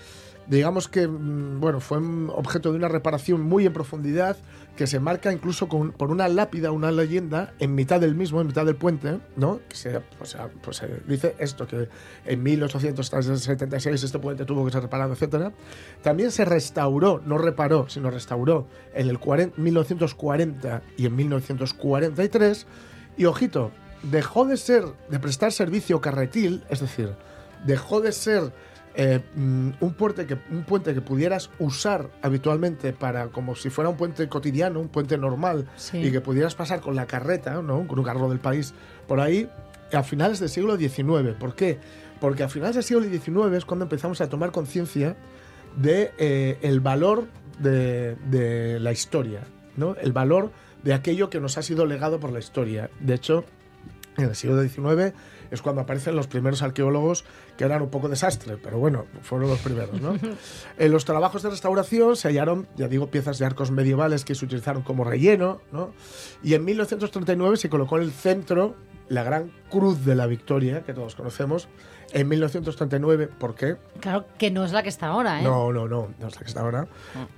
[0.47, 1.97] digamos que mm, bueno, fue
[2.29, 4.37] objeto de una reparación muy en profundidad
[4.75, 8.47] que se marca incluso con, por una lápida, una leyenda en mitad del mismo, en
[8.47, 9.59] mitad del puente, ¿no?
[9.69, 11.87] Que se, pues, se- pues, se dice esto, que
[12.25, 15.51] en 1876 este puente tuvo que ser reparado, etcétera.
[16.01, 22.65] También se restauró, no reparó, sino restauró en el 40 1940 y en 1943.
[23.17, 23.71] Y ojito,
[24.03, 27.13] dejó de ser, de prestar servicio carretil, es decir,
[27.65, 28.51] dejó de ser
[28.95, 33.89] eh, mm, un, puente que, un puente que pudieras usar habitualmente para como si fuera
[33.89, 35.97] un puente cotidiano, un puente normal, Sí.
[35.97, 37.87] y que pudieras pasar con la carreta, ¿no?
[37.87, 38.73] con un carro del país
[39.07, 39.49] por ahí,
[39.91, 41.33] a finales del siglo XIX.
[41.39, 41.79] ¿Por qué?
[42.19, 45.15] Porque a finales del siglo XIX es cuando empezamos a tomar conciencia
[45.75, 47.27] de eh, el valor
[47.59, 49.41] de, de la historia,
[49.75, 49.95] ¿no?
[49.95, 50.51] El valor
[50.83, 52.89] de aquello que nos ha sido legado por la historia.
[52.99, 53.45] De hecho,
[54.17, 55.13] en el siglo XIX
[55.53, 57.25] es cuando aparecen los primeros arqueólogos
[57.57, 60.15] que eran un poco desastre, pero bueno, fueron los primeros, ¿no?
[60.77, 64.45] en los trabajos de restauración se hallaron, ya digo, piezas de arcos medievales que se
[64.45, 65.93] utilizaron como relleno, ¿no?
[66.41, 68.75] Y en 1939 se colocó en el centro
[69.09, 71.67] la gran cruz de la victoria, que todos conocemos,
[72.13, 73.77] en 1939, ¿por qué?
[73.99, 75.43] Claro que no es la que está ahora, ¿eh?
[75.43, 76.87] No, no, no, no es la que está ahora.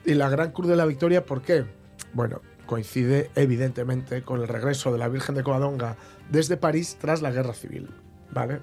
[0.06, 1.66] Y la Gran Cruz de la Victoria, ¿por qué?
[2.14, 5.98] Bueno, coincide evidentemente con el regreso de la Virgen de Covadonga
[6.30, 7.90] desde París tras la Guerra Civil,
[8.32, 8.60] ¿vale?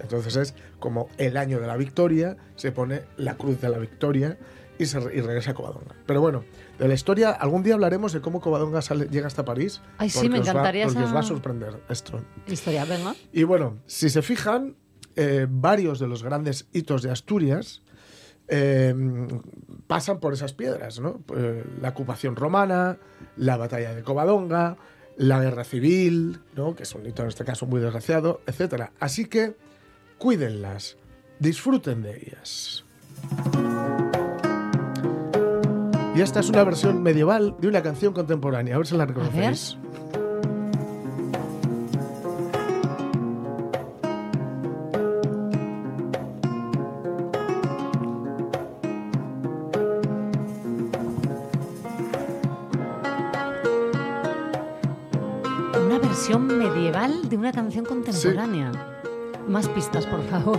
[0.00, 4.36] Entonces es como el año de la victoria, se pone la Cruz de la Victoria
[4.78, 5.94] y, se, y regresa a Covadonga.
[6.06, 6.44] Pero bueno,
[6.78, 9.80] de la historia, algún día hablaremos de cómo Covadonga sale- llega hasta París.
[9.96, 12.20] Ay, sí, me os va- encantaría porque esa- os va a sorprender esto.
[12.46, 13.14] Historia, venga.
[13.32, 14.76] Y bueno, si se fijan,
[15.16, 17.80] eh, varios de los grandes hitos de Asturias
[18.48, 18.94] eh,
[19.86, 21.20] pasan por esas piedras, ¿no?
[21.34, 22.98] Eh, la ocupación romana,
[23.36, 24.76] la batalla de Covadonga,
[25.16, 26.74] la guerra civil, ¿no?
[26.74, 28.92] Que es un hito en este caso muy desgraciado, etcétera.
[29.00, 29.56] Así que
[30.18, 30.96] cuídenlas,
[31.38, 32.84] disfruten de ellas.
[36.14, 38.74] Y esta es una versión medieval de una canción contemporánea.
[38.74, 39.76] A ver si la reconocéis.
[57.28, 58.72] De una canción contemporánea.
[59.48, 60.58] Más pistas, por favor.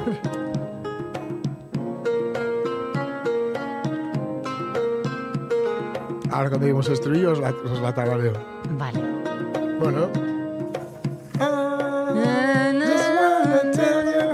[6.32, 8.34] Ahora cuando digo estribillo os la, os la tarareo.
[8.72, 9.00] Vale.
[9.80, 10.10] Bueno.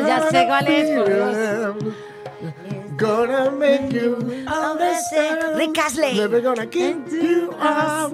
[0.08, 0.90] Ya sé cuál es.
[2.98, 4.18] Gonna make you.
[5.56, 6.16] Rick Astley.
[6.16, 8.14] Never gonna keep you up.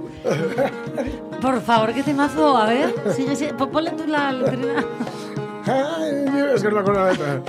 [1.41, 2.58] Por favor, ¿qué temazo?
[2.58, 3.54] A ver, sigue, sigue.
[3.54, 4.84] Pon- Ponle tú la letrina.
[6.56, 7.41] Es que no me acuerdo la letra.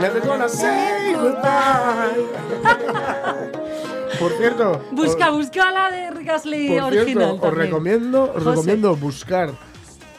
[0.00, 2.26] Never gonna say goodbye.
[4.18, 7.28] Por cierto, Busca, os- busca la de Rick Astley por original.
[7.28, 8.50] cierto, os recomiendo, os José.
[8.50, 9.50] recomiendo buscar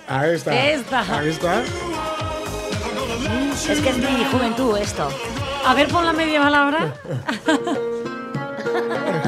[0.08, 0.56] a esta.
[0.72, 1.00] Esta.
[1.18, 1.62] A esta.
[3.72, 5.10] Es que es mi juventud esto.
[5.66, 6.94] A ver, pon la medieval ahora.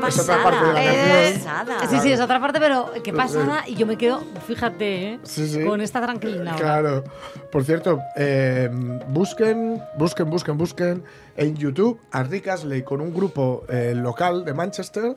[0.00, 0.42] Qué Es otra pasada.
[0.44, 1.44] parte de la Qué canción.
[1.44, 1.88] pasada.
[1.88, 3.64] Sí, sí, es otra parte, pero qué pasada.
[3.66, 5.18] Y yo me quedo, fíjate, ¿eh?
[5.22, 5.64] Sí, sí.
[5.64, 6.46] con esta tranquilidad.
[6.48, 6.56] ahora.
[6.58, 7.04] Claro.
[7.50, 8.68] Por cierto, eh,
[9.08, 11.04] busquen, busquen, busquen, busquen
[11.36, 15.14] en YouTube a Rick Astley con un grupo eh, local de Manchester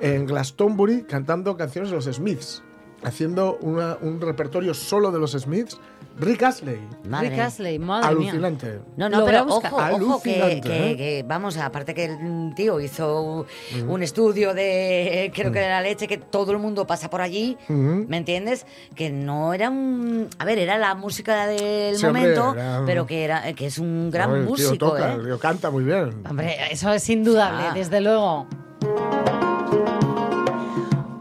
[0.00, 2.62] en Glastonbury cantando canciones de los Smiths,
[3.04, 5.78] haciendo una- un repertorio solo de los Smiths.
[6.16, 7.30] Rick Astley, Madre.
[7.30, 8.30] Rick Astley, madre mía.
[8.30, 8.78] alucinante.
[8.96, 10.60] No, Lo no, a pero ojo, ojo, que, ¿eh?
[10.62, 13.44] que, vamos, aparte que el tío hizo
[13.88, 17.58] un estudio de, creo que de la leche, que todo el mundo pasa por allí.
[17.68, 18.64] ¿me entiendes?
[18.94, 20.28] Que no era un...
[20.38, 23.66] A ver, era la música del Sí, hombre, momento, era un- pero que, era, que
[23.66, 25.16] es un gran No, el tío músico, toca, ¿eh?
[25.16, 26.22] el tío canta muy bien.
[26.30, 27.74] Hombre, eso es indudable, Ah.
[27.74, 28.46] desde luego.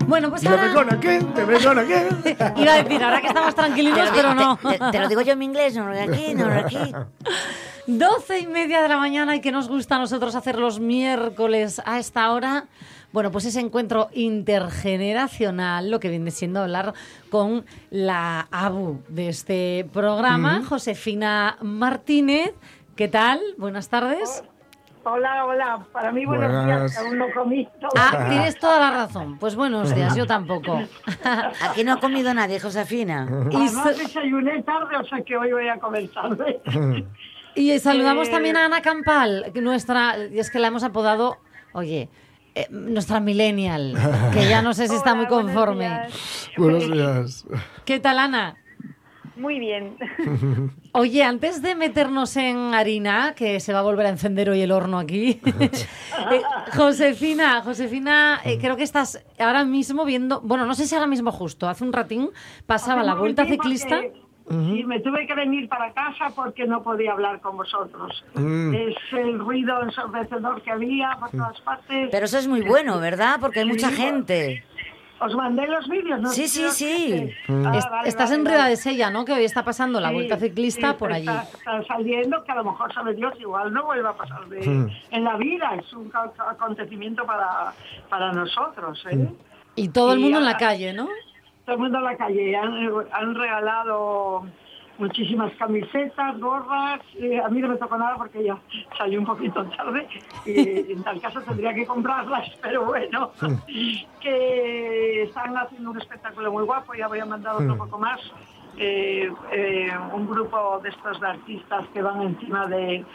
[0.08, 2.36] Bueno, pues ahora gonna kill, never gonna kill.
[2.58, 4.58] iba a decir, ahora que estamos Te tranquilitos, pero no.
[4.58, 6.54] te- te- te lo digo yo en mi inglés, no lo de aquí, no lo
[6.54, 6.78] de aquí.
[7.88, 11.82] Doce y media de la mañana y que nos gusta a nosotros hacer los miércoles
[11.86, 12.66] a esta hora.
[13.12, 16.94] Bueno, pues ese encuentro intergeneracional, lo que viene siendo hablar
[17.30, 22.54] con la ABU de este programa, Josefina Martínez.
[22.96, 23.40] ¿Qué tal?
[23.58, 24.44] Buenas tardes.
[25.06, 25.86] Hola, hola.
[25.92, 26.66] Para mí, buenos Buenas.
[26.66, 27.68] días, que aún no comí.
[27.98, 29.38] Ah, tienes toda la razón.
[29.38, 30.82] Pues buenos días, yo tampoco.
[31.62, 33.28] Aquí no ha comido nadie, Josefina.
[33.52, 36.62] y, Además, desayuné tarde, o sea que hoy voy a comer tarde.
[37.56, 41.38] y saludamos Eh, también a Ana Campal, nuestra, y es que la hemos apodado,
[41.74, 42.10] oye,
[42.56, 43.96] eh, nuestra millennial,
[44.32, 45.86] que ya no sé si está Hola, muy buenos conforme.
[45.90, 46.50] días.
[46.58, 47.46] Buenos días.
[47.84, 48.56] ¿Qué tal, Ana?
[49.36, 49.96] Muy bien.
[50.94, 54.72] Oye, antes de meternos en harina, que se va a volver a encender hoy el
[54.72, 56.42] horno aquí, eh,
[56.76, 61.32] Josefina, Josefina, eh, creo que estás ahora mismo viendo, bueno, no sé si ahora mismo
[61.32, 62.30] justo, hace un ratín
[62.66, 64.02] pasaba Hace la vuelta ciclista.
[64.02, 68.26] porque- Sí, me tuve que venir para casa porque no podía hablar con vosotros.
[68.34, 68.74] Mm.
[68.76, 72.10] Es el ruido ensordecedor que había por todas partes.
[72.12, 73.38] Pero eso es muy bueno, ¿verdad?
[73.40, 74.66] Porque hay mucha Sí, gente.
[75.20, 76.30] Os mandé los vídeos, ¿no?
[76.30, 77.30] Sí, sí, sí.
[77.48, 78.56] Ah, Es- vale, estás vale, en vale.
[78.58, 79.24] Riva de Sella, ¿no?
[79.24, 81.28] Que hoy está pasando la Sí, vuelta ciclista sí, por allí.
[81.28, 84.68] Está, está saliendo que a lo mejor sabe Dios, igual no vuelva a pasar de,
[84.68, 84.90] Mm.
[85.12, 85.76] en la vida.
[85.76, 87.74] Es un ca- acontecimiento para,
[88.10, 89.02] para nosotros.
[89.12, 89.30] ¿eh?
[89.76, 91.08] Y todo el y mundo en la calle, ¿no?
[91.66, 92.56] Todo el mundo en la calle.
[92.58, 92.74] Han,
[93.14, 94.46] han regalado
[95.08, 97.02] muchísimas camisetas, gorras.
[97.20, 98.58] eh, a mí no me tocó nada porque ya
[98.98, 100.08] salí un poquito tarde
[100.46, 103.32] y en tal caso tendría que comprarlas, pero bueno,
[104.22, 106.94] que están haciendo un espectáculo muy guapo.
[106.94, 108.20] Ya voy a mandar otro poco más.
[108.78, 113.06] Eh, eh, un grupo de estos de artistas que van encima de,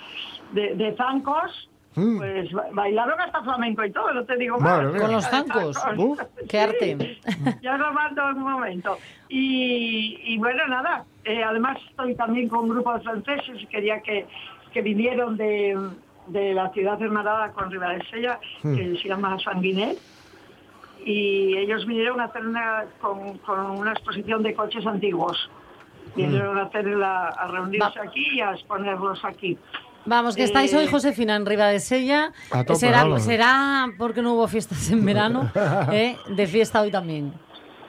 [0.52, 1.68] de, de zancos.
[1.96, 2.18] Mm.
[2.18, 4.86] Pues ba- bailaron hasta flamenco y todo, no te digo más.
[5.00, 5.76] Con los zancos.
[6.48, 7.18] ¡Qué arte!
[7.62, 8.98] Ya lo mando en un momento.
[9.28, 14.00] Y, y bueno, nada, eh, además estoy también con un grupo de franceses y quería
[14.00, 14.26] que,
[14.72, 15.78] que vinieron de,
[16.28, 19.98] de la ciudad hermanada con Ribadesella, que se llama Sanguinet.
[21.04, 25.48] Y ellos vinieron a hacer una, con, con una exposición de coches antiguos.
[26.16, 28.04] Vinieron a, hacerla, a reunirse Va.
[28.06, 29.56] aquí y a exponerlos aquí.
[30.06, 32.32] Vamos, que estáis hoy, Eh, Josefina, en Riva de Sella.
[32.50, 35.50] A tope, será, será porque no hubo fiestas en verano,
[35.92, 36.16] ¿eh?
[36.28, 37.32] de fiesta hoy también.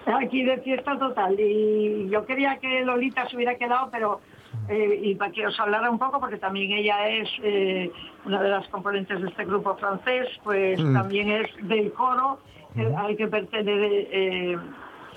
[0.06, 1.40] Aquí de fiesta total.
[1.40, 4.22] Y yo quería que Lolita se hubiera quedado, pero.
[4.68, 7.92] eh, y para que os hablara un poco, porque también ella es eh,
[8.26, 10.94] una de las componentes de este grupo francés, pues Mm.
[10.94, 12.40] también es del coro
[12.76, 14.58] eh, al que pertenece, eh,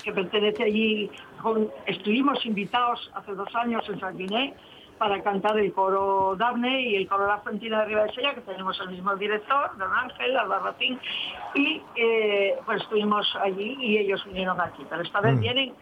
[0.05, 1.11] que pertenece allí.
[1.43, 4.55] Con, estuvimos invitados hace dos años en Sanguiné
[4.99, 8.41] para cantar el coro Dafne y el coro La Fuentina de Riva de Sella, que
[8.43, 10.99] tenemos el mismo director, don Ángel Albarracín,
[11.55, 14.85] y eh, pues estuvimos allí y ellos vinieron aquí.
[14.89, 15.75] Pero esta vez vienen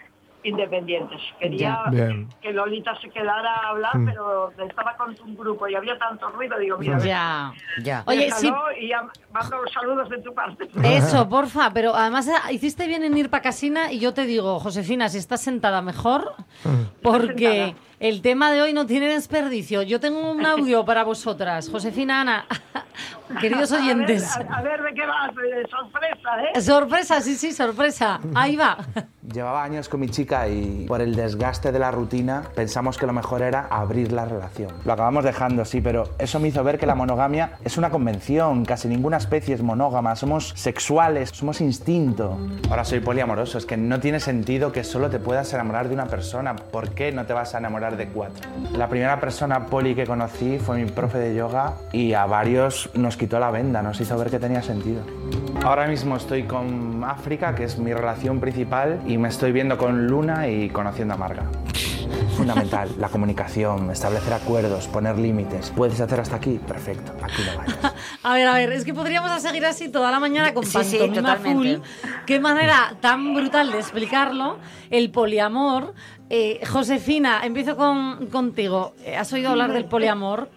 [0.43, 1.21] independientes.
[1.39, 2.27] Quería Bien.
[2.41, 4.07] que Lolita se quedara a hablar, Mm.
[4.07, 7.53] pero estaba con un grupo y había tanto ruido, digo, mira, Ya.
[7.83, 8.03] Ya.
[8.07, 10.67] Oye, sí, déjalo y ya mando los saludos de tu parte.
[10.83, 14.59] Eso, porfa, pero además eh, hiciste bien en ir para casina y yo te digo,
[14.61, 16.33] Josefina, si estás sentada mejor,
[17.03, 17.90] porque Sentada.
[18.01, 19.83] El tema de hoy no tiene desperdicio.
[19.83, 21.69] Yo tengo un audio para vosotras.
[21.71, 22.47] Josefina, Ana,
[23.41, 24.35] queridos oyentes.
[24.37, 26.61] A ver, a- a ver de qué vas, eh, sorpresa, ¿eh?
[26.61, 28.21] Sorpresa, sí, sí, sorpresa.
[28.35, 28.79] Ahí va.
[29.33, 33.13] Llevaba años con mi chica y por el desgaste de la rutina pensamos que lo
[33.13, 34.73] mejor era abrir la relación.
[34.85, 38.65] Lo acabamos dejando, sí, pero eso me hizo ver que la monogamia es una convención.
[38.65, 40.17] Casi ninguna especie es monógama.
[40.17, 42.39] Somos sexuales, somos instinto.
[42.71, 43.59] Ahora soy poliamoroso.
[43.59, 46.57] Es que no tiene sentido que solo te puedas enamorar de una persona.
[46.57, 48.49] ¿Por qué no te vas a enamorar de cuatro?
[48.73, 53.17] La primera persona poli que conocí fue mi profe de yoga y a varios nos
[53.17, 55.03] quitó la venda, nos hizo ver que tenía sentido.
[55.65, 60.07] Ahora mismo estoy con África, que es mi relación principal, y me estoy viendo con
[60.07, 61.45] Luna y conociendo a Marga.
[62.37, 65.71] Fundamental, la comunicación, establecer acuerdos, poner límites.
[65.77, 66.59] ¿Puedes hacer hasta aquí?
[66.67, 67.95] Perfecto, aquí lo vayas.
[68.23, 70.99] A ver, a ver, es que podríamos seguir así toda la mañana con Sí, sí,
[71.43, 71.77] full.
[72.27, 74.59] Qué manera tan brutal de explicarlo.
[74.91, 75.95] El poliamor.
[76.33, 78.95] Eh, Josefina, empiezo con, contigo.
[79.05, 80.49] Eh, ¿Has oído hablar del poliamor?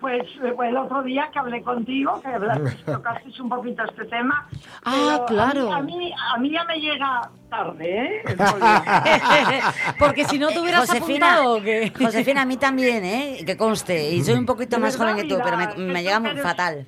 [0.00, 0.22] Pues,
[0.56, 4.48] pues el otro día que hablé contigo, que hablaste, tocaste un poquito este tema.
[4.84, 5.72] Ah, claro.
[5.72, 8.22] A mí, a mí, a mí ya me llega tarde, ¿eh?
[9.98, 11.92] Porque si no te hubieras apuntado o qué?
[12.00, 13.38] Josefina, a mí también, ¿eh?
[13.44, 14.10] Que conste.
[14.12, 16.86] Y soy un poquito más joven que tú, pero me, me llega eres- fatal.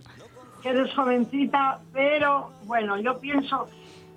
[0.63, 3.67] que eres jovencita, pero bueno, yo pienso,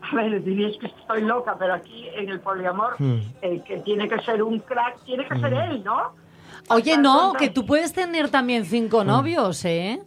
[0.02, 2.96] a ver, diríais que estoy loca, pero aquí en el poliamor,
[3.42, 6.14] el que tiene que ser un crack, tiene que ser él, ¿no?
[6.70, 10.02] Oye, Hasta no, que tú puedes tener también cinco novios, ¿eh?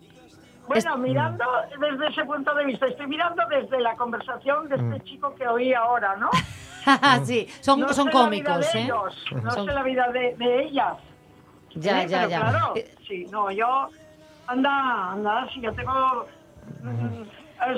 [0.66, 1.44] Bueno, mirando
[1.78, 5.74] desde ese punto de vista, estoy mirando desde la conversación de este chico que oí
[5.74, 6.30] ahora, ¿no?
[7.24, 8.82] sí, son, No son sé la vida cómicos, de ¿eh?
[8.84, 10.94] ellos, no Son- sé la vida de, de ellas.
[11.74, 12.06] Ya, ¿eh?
[12.08, 12.40] ya, Pero ya.
[12.40, 13.88] Claro, Eh, sí, no, yo,
[14.46, 16.26] anda, anda, si yo tengo
[16.82, 17.22] mm,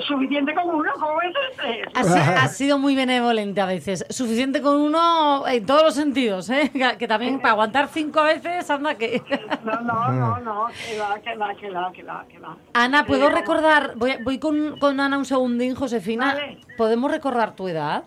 [0.07, 1.83] suficiente con uno, ¿cómo es este?
[1.93, 4.05] Has, has sido muy benevolente a veces.
[4.09, 6.69] Suficiente con uno en todos los sentidos, ¿eh?
[6.77, 9.21] Que, que también para aguantar cinco veces, anda que...
[9.63, 12.57] No, no, no, no, que va, que va, que va, que va, que va.
[12.73, 13.93] Ana, ¿puedo Eh, recordar?
[13.95, 16.33] Voy, voy con, con Ana un segundín, Josefina.
[16.33, 16.59] Vale.
[16.77, 18.03] ¿Podemos recordar tu edad?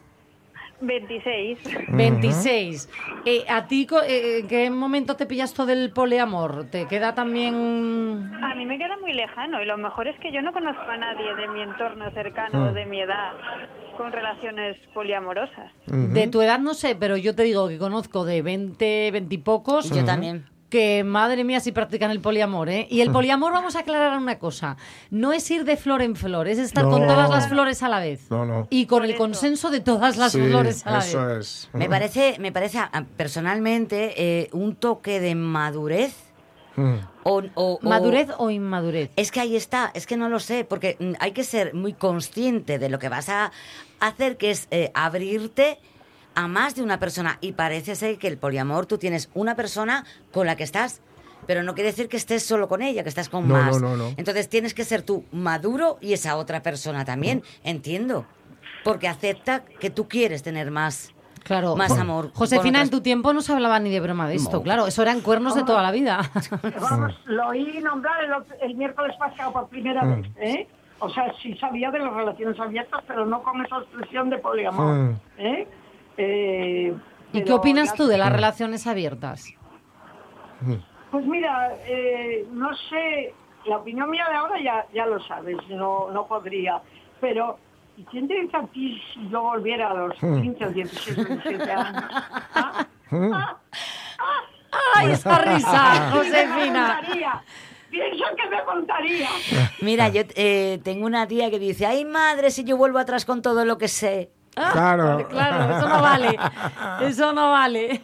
[0.81, 1.59] 26.
[1.88, 2.88] 26.
[3.27, 6.66] Eh, ¿A ti co- eh, en qué momento te pillas todo del poliamor?
[6.71, 8.31] ¿Te queda también...?
[8.43, 10.97] A mí me queda muy lejano y lo mejor es que yo no conozco a
[10.97, 13.33] nadie de mi entorno cercano, de mi edad,
[13.97, 15.71] con relaciones poliamorosas.
[15.87, 19.38] De tu edad no sé, pero yo te digo que conozco de 20, 20 y
[19.38, 19.90] pocos.
[19.90, 20.47] Yo también.
[20.70, 22.87] Que madre mía si practican el poliamor, ¿eh?
[22.90, 24.76] Y el poliamor, vamos a aclarar una cosa,
[25.11, 27.98] no es ir de flor en flor, es estar con todas las flores a la
[28.00, 28.30] vez.
[28.30, 28.66] No, no.
[28.70, 31.38] Y con el consenso de todas las Sí, flores a la eso vez.
[31.38, 31.68] es.
[31.74, 36.14] Me parece, me parece ah, personalmente eh, un toque de madurez
[36.76, 36.94] Mm.
[37.24, 39.11] o, o- o- ¿Madurez o inmadurez?
[39.16, 41.92] Es que ahí está, es que no lo sé, porque mm, hay que ser muy
[41.94, 43.50] consciente de lo que vas a
[43.98, 45.78] hacer, que es eh, abrirte
[46.35, 47.38] a más de una persona.
[47.40, 51.01] Y parece ser que el poliamor tú tienes una persona con la que estás,
[51.47, 53.81] pero no quiere decir que estés solo con ella, que estás con No, más.
[53.81, 54.14] no, no, no.
[54.16, 58.27] Entonces tienes que ser tú maduro y esa otra persona también, entiendo.
[58.85, 61.12] Porque acepta que tú quieres tener más.
[61.43, 61.75] Claro.
[61.75, 62.31] Más amor.
[62.35, 64.62] Josefina, en tu tiempo no se hablaba ni de broma de esto, No.
[64.62, 64.87] claro.
[64.87, 66.21] Eso eran cuernos de toda la vida.
[66.81, 68.31] Vamos, lo oí nombrar el,
[68.71, 70.21] el miércoles pasado por primera Mm.
[70.23, 70.69] vez, ¿eh?
[70.99, 74.95] O sea, sí sabía de las relaciones abiertas, pero no con esa expresión de poliamor,
[74.95, 75.16] Mm.
[75.38, 75.69] ¿eh?
[76.22, 76.94] Eh,
[77.33, 79.46] ¿Y qué opinas tú de las relaciones abiertas?
[81.11, 83.33] Pues mira, eh, no sé,
[83.64, 86.83] la opinión mía de ahora ya, ya lo sabes, no, no podría,
[87.22, 87.59] pero
[87.96, 91.24] ¿y quién te dice a ti si yo volviera a los 15 o 16 o
[91.24, 92.04] 17 años?
[92.54, 92.87] ¿Ah?
[93.12, 93.56] Ah,
[94.96, 97.00] ¡Ay, esa risa, Josefina!
[97.90, 99.28] Pienso que me montaría.
[99.80, 103.40] Mira, yo eh, tengo una tía que dice, ay madre, si yo vuelvo atrás con
[103.40, 104.30] todo lo que sé.
[104.57, 105.29] Ah, Claro.
[105.31, 106.39] Claro, eso no vale.
[107.03, 108.03] Eso no vale.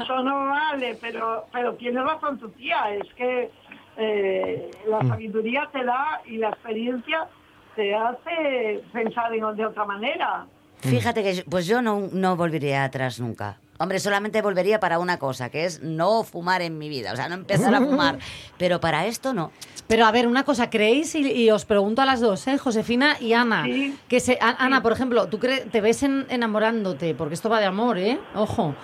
[0.00, 3.50] Eso no vale, pero, pero tiene razón tu tía, es que
[3.96, 7.26] eh, la sabiduría te da y la experiencia
[7.74, 10.44] te hace pensar en, de otra manera.
[10.80, 13.56] Fíjate que yo- pues yo no, no volvería atrás nunca.
[13.80, 17.28] Hombre, solamente volvería para una cosa, que es no fumar en mi vida, o sea,
[17.28, 18.18] no empezar a fumar.
[18.58, 19.52] Pero para esto no.
[19.86, 21.14] Pero a ver, una cosa, ¿creéis?
[21.14, 22.58] Y, y os pregunto a las dos, ¿eh?
[22.58, 23.64] Josefina y Ana.
[23.64, 23.96] Sí.
[24.08, 27.14] Que se, A- Ana, por ejemplo, ¿tú cre- te ves en- enamorándote?
[27.14, 28.18] Porque esto va de amor, ¿eh?
[28.34, 28.74] Ojo.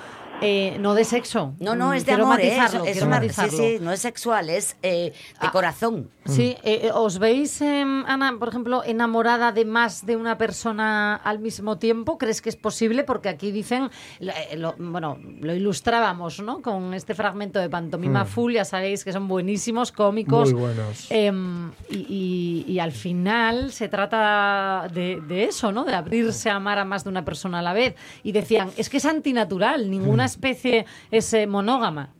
[0.40, 1.54] Eh, no de sexo.
[1.60, 2.56] No, no, es de quiero amor, ¿eh?
[2.58, 5.50] Es quiero una- sí, sí, no es sexual, es eh, de Ah.
[5.52, 6.10] corazón.
[6.26, 11.16] Sí, eh, eh, ¿os veis, em, Ana, por ejemplo, enamorada de más de una persona
[11.16, 12.16] al mismo tiempo?
[12.16, 13.04] ¿Crees que es posible?
[13.04, 16.62] Porque aquí dicen, eh, lo- bueno, lo ilustrábamos, ¿no?
[16.62, 20.50] Con este fragmento de Pantomima Full, ya sabéis que son buenísimos, cómicos.
[20.52, 21.06] Muy buenos.
[21.10, 25.84] Em, y, y- y al final se trata de, de eso, ¿no?
[25.84, 27.96] De abrirse a amar a más de una persona a la vez.
[28.22, 32.10] Y decían, es que es antinatural, ninguna especie es eh, monógama.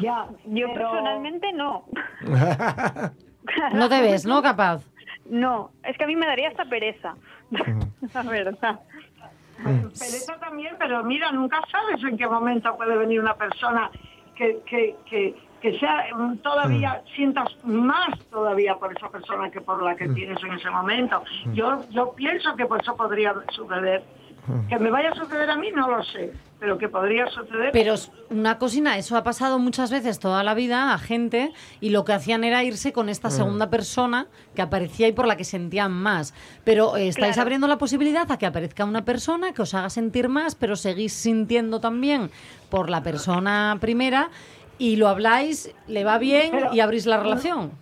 [0.00, 1.84] Ya, Yo pero- personalmente no.
[3.74, 4.42] No te ves, ¿no?
[4.42, 4.82] Capaz.
[5.26, 7.14] No, es que a mí me daría hasta pereza.
[8.14, 8.80] La verdad.
[9.58, 13.90] Pereza también, pero mira, nunca sabes en qué momento puede venir una persona
[14.34, 19.82] que, que, que, que sea mm, todavía, sientas más todavía por esa persona que por
[19.82, 21.22] la que tienes en ese momento.
[21.52, 24.02] Yo, yo pienso que por eso podría suceder.
[24.68, 27.70] Que me vaya a suceder a mí, no lo sé, pero que podría suceder.
[27.72, 27.94] Pero
[28.28, 32.12] una cocina, eso ha pasado muchas veces toda la vida a gente y lo que
[32.12, 36.34] hacían era irse con esta segunda persona que aparecía y por la que sentían más.
[36.64, 37.42] Pero eh, estáis Claro.
[37.42, 41.14] abriendo la posibilidad a que aparezca una persona que os haga sentir más, pero seguís
[41.14, 42.30] sintiendo también
[42.68, 44.28] por la persona primera
[44.76, 47.72] y lo habláis, le va bien Pero- y abrís la relación.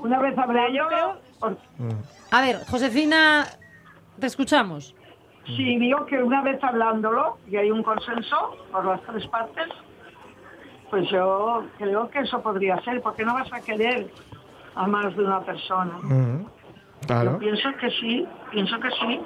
[0.00, 0.84] Una vez hablé yo,
[1.38, 1.56] por-
[2.30, 3.46] A ver, Josefina,
[4.18, 4.94] te escuchamos.
[5.46, 9.66] Si digo que una vez hablándolo y hay un consenso por las tres partes,
[10.90, 14.10] pues yo creo que eso podría ser, porque no vas a querer
[14.74, 15.92] a más de una persona.
[16.02, 16.46] Mm,
[17.06, 17.38] Claro.
[17.38, 19.20] pienso que sí, pienso que sí.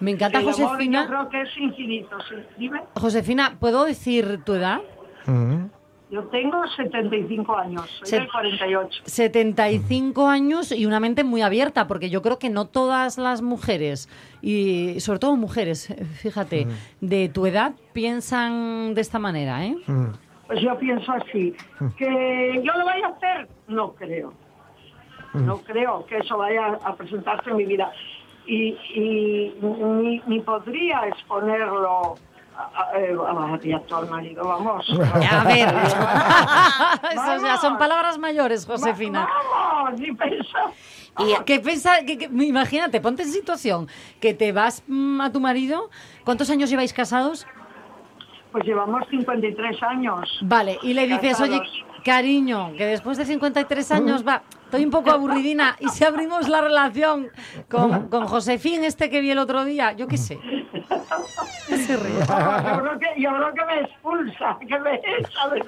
[0.00, 1.02] Me encanta, El amor Josefina.
[1.02, 2.34] yo creo que es infinito, sí.
[2.56, 4.80] Dime, Josefina, ¿puedo decir tu edad?
[5.26, 5.66] Mm.
[6.10, 9.02] Yo tengo 75 años, soy Se- del 48.
[9.04, 14.08] 75 años y una mente muy abierta, porque yo creo que no todas las mujeres,
[14.42, 16.66] y sobre todo mujeres, fíjate,
[17.00, 19.76] de tu edad piensan de esta manera, ¿eh?
[19.86, 20.06] Mm.
[20.46, 21.54] Pues yo pienso así.
[21.98, 23.48] ¿Que yo lo vaya a hacer?
[23.66, 24.32] No creo.
[25.34, 27.92] No creo que eso vaya a presentarse en mi vida.
[28.46, 32.14] Y, y ni, ni podría exponerlo
[32.96, 34.86] eh, vamos.
[35.30, 35.68] A ver,
[37.12, 39.28] eso ya son palabras mayores, Josefina.
[39.50, 40.70] Vamos, ni pensar.
[41.18, 43.88] Y que pensa, que, que- imagínate, ponte en situación
[44.20, 45.90] que te vas mm, a tu marido.
[46.24, 47.46] ¿Cuántos años lleváis casados?
[48.52, 50.38] Pues llevamos 53 años.
[50.42, 51.60] Vale, y le dices, oye,
[52.04, 56.62] cariño, que después de 53 años va, estoy un poco aburridina, y si abrimos la
[56.62, 57.28] relación
[57.68, 60.38] con, con Josefín, este que vi el otro día, yo qué sé.
[61.66, 62.18] Se ríe.
[62.20, 65.60] Yo creo que, yo creo que me expulsa, que me echa de.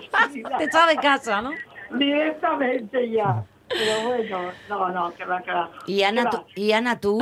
[0.58, 1.50] Te echa de casa, ¿no?
[1.92, 3.42] Directamente ya.
[3.68, 5.70] Pero bueno, no, no, que va, que va.
[5.86, 6.44] Y Ana, tú, va.
[6.56, 7.18] y Ana, tú,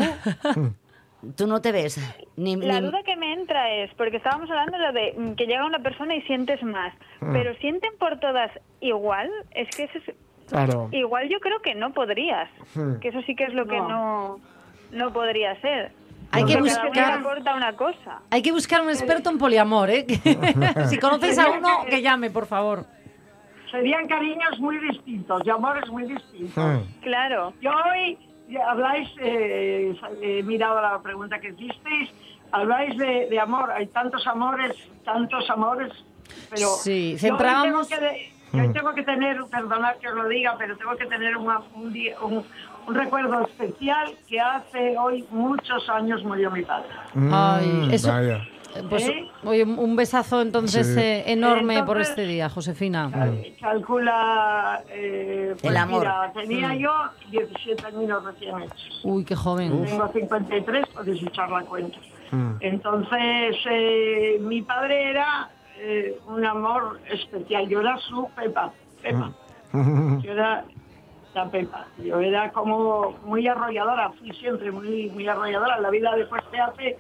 [1.37, 1.99] tú no te ves.
[2.37, 5.67] Ni, La ni- duda que me entra es, porque estábamos hablando de mm, que llega
[5.67, 10.15] una persona y sientes más, pero sienten por todas igual, es que eso es,
[10.49, 10.89] Claro.
[10.93, 12.49] igual yo creo que no podrías,
[13.03, 14.41] que eso sí que es lo que no,
[14.93, 15.93] no podría ser.
[16.31, 16.91] Hay que buscar,
[17.57, 18.21] una cosa.
[18.31, 20.07] hay que buscar un experto en poliamor, ¿eh?
[20.89, 22.85] Si conoces a uno, que llame, por favor.
[23.71, 26.65] Serían cariños muy distintos y amores muy distintos.
[26.65, 27.01] Mm.
[27.03, 27.53] Claro.
[27.61, 28.19] Y hoy
[28.67, 32.11] habláis, eh, he mirado la pregunta que hicisteis,
[32.51, 35.93] habláis de, de amor, hay tantos amores, tantos amores,
[36.51, 40.29] pero Sí, yo hoy centrábamos- tengo que, yo tengo que tener, perdonad que os lo
[40.29, 42.43] diga, pero tengo que tener una- un, día, un,
[42.89, 46.89] un recuerdo especial que hace hoy muchos años murió mi padre.
[47.15, 48.41] Mm, Ay, eso- vaya.
[48.91, 49.27] Pues, ¿Eh?
[49.45, 51.01] oye, un besazo entonces Sí.
[51.01, 53.11] eh, enorme por este día, Josefina.
[53.61, 56.01] Calcula, eh, pues El amor.
[56.01, 56.93] mira, tenía yo
[57.31, 59.01] 17 años recién hechos.
[59.05, 59.85] Uy, qué joven.
[59.85, 61.99] Tengo 53, podéis echar la cuenta.
[62.31, 62.53] Mm.
[62.61, 65.49] Entonces, eh, mi padre era
[65.81, 67.69] eh, un amor especial.
[67.69, 68.73] Yo era su Pepa.
[69.03, 69.31] Pepa.
[70.23, 70.65] Yo era
[71.47, 71.87] Pepa.
[71.99, 74.11] Yo era como muy arrolladora.
[74.13, 75.81] Fui siempre muy, muy arrolladora.
[75.81, 76.99] La vida después te hace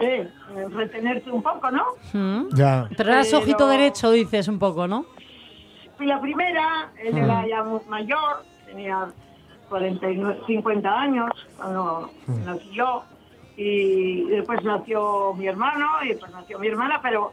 [0.00, 0.28] eh,
[0.70, 1.84] retenerte un poco, ¿no?
[2.12, 2.48] ¿Mm?
[2.54, 2.88] Ya.
[2.96, 5.04] Pero eras Pero- ojito derecho, dices un poco, ¿no?
[5.96, 9.08] Fui la primera, él era ya mayor, tenía
[9.68, 12.10] 49, 50 años cuando
[12.46, 13.04] nací yo,
[13.56, 17.32] y después nació mi hermano, y después nació mi hermana, pero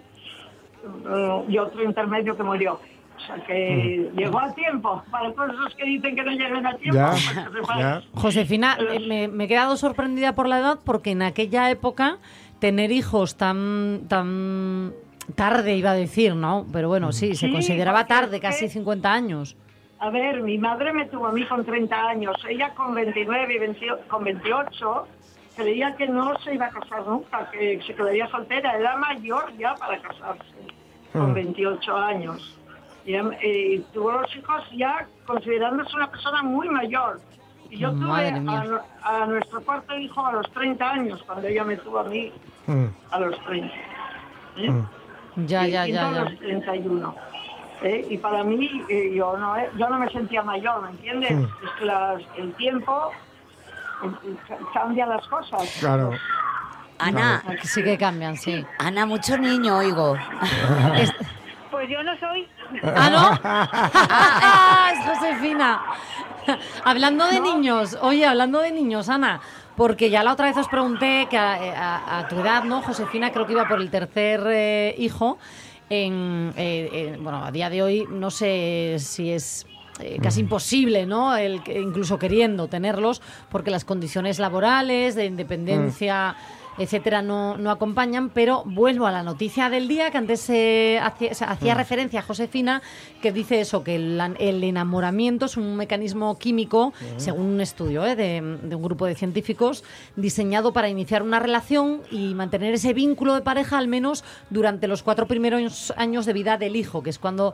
[1.10, 2.80] eh, y otro intermedio que murió.
[3.17, 5.03] O sea que llegó a tiempo.
[5.12, 8.01] Para todos esos que dicen que no llegan a tiempo, Ya, pues que sepan- ya.
[8.13, 12.17] Josefina, eh, me, me he quedado sorprendida por la edad porque en aquella época
[12.60, 14.93] tener hijos tan tan
[15.36, 16.65] tarde iba a decir, ¿no?
[16.71, 19.58] Pero bueno, sí, se consideraba tarde, casi 50 años.
[19.99, 23.58] A ver, mi madre me tuvo a mí con 30 años, ella con 29 y
[23.60, 25.08] 28, con 28
[25.56, 29.73] creía que no se iba a casar nunca, que se quedaría soltera, era mayor ya
[29.75, 30.44] para casarse.
[31.13, 31.33] con Mm.
[31.33, 32.56] 28 años.
[33.08, 37.21] Y, em, eh, tuvo los hijos ya considerándose una persona muy mayor.
[37.69, 38.81] Y yo tuve Madre mía.
[39.01, 42.31] a, a nuestro cuarto hijo a los 30 años, cuando ella me tuvo a mí
[42.67, 42.85] Mm.
[43.12, 43.73] a los 30.
[44.58, 44.83] ¿eh?
[45.37, 46.19] Ya, Y ya, ya, a ya.
[46.21, 47.15] los 31.
[47.81, 48.05] ¿eh?
[48.10, 51.31] Y para mí, eh, yo, no, eh, yo no me sentía mayor, ¿me entiendes?
[51.31, 51.43] Mm.
[51.63, 53.12] Es que las- el tiempo
[54.03, 55.77] eh, ca- cambia las cosas.
[55.79, 56.12] Claro.
[56.99, 58.65] Ana, Sí que cambian, sí.
[58.79, 60.17] Ana, mucho niño, oigo.
[60.97, 61.13] Es-
[61.71, 62.47] Pues yo no soy.
[62.84, 63.40] ¿Ah, no?
[63.50, 65.82] Ah, es Josefina.
[66.84, 69.40] hablando de niños, oye, hablando de niños, Ana,
[69.76, 72.82] porque ya la otra vez os pregunté que a, a- a tu edad, ¿no?
[72.82, 75.38] Josefina creo que iba por el tercer eh, hijo.
[75.90, 79.65] En, eh, eh, bueno, a día de hoy no sé si es
[80.00, 81.36] eh, casi imposible, ¿no?
[81.38, 86.36] El, incluso queriendo tenerlos, porque las condiciones laborales, de independencia,
[86.78, 88.30] etcétera, no, no acompañan.
[88.30, 92.19] Pero vuelvo a la noticia del día que antes eh, hacía, o sea, hacía referencia
[92.19, 92.82] a Josefina,
[93.21, 98.15] que dice eso, que el, el enamoramiento es un mecanismo químico, según un estudio ¿eh?
[98.15, 99.84] de, de un grupo de científicos,
[100.15, 105.04] diseñado para iniciar una relación y mantener ese vínculo de pareja al menos durante los
[105.04, 107.54] cuatro primeros años de vida del hijo, que es cuando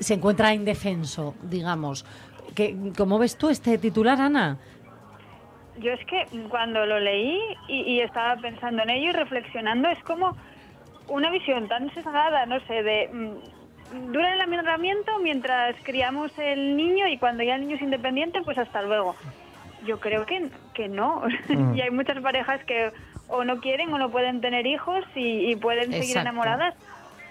[0.00, 2.04] se encuentra indefenso, digamos.
[2.54, 4.58] ¿Qué- ¿Cómo ves tú este titular, Ana?
[5.78, 10.02] Yo es que cuando lo leí y, y estaba pensando en ello y reflexionando, es
[10.04, 10.36] como
[11.08, 13.08] una visión tan sesgada, no sé, de...
[13.12, 18.40] mm, dura el enamoramiento mientras criamos el niño y cuando ya el niño es independiente,
[18.42, 19.14] pues hasta luego.
[19.84, 21.22] Yo creo que, que no.
[21.74, 22.92] y hay muchas parejas que
[23.28, 26.74] o no quieren o no pueden tener hijos y, y pueden seguir enamoradas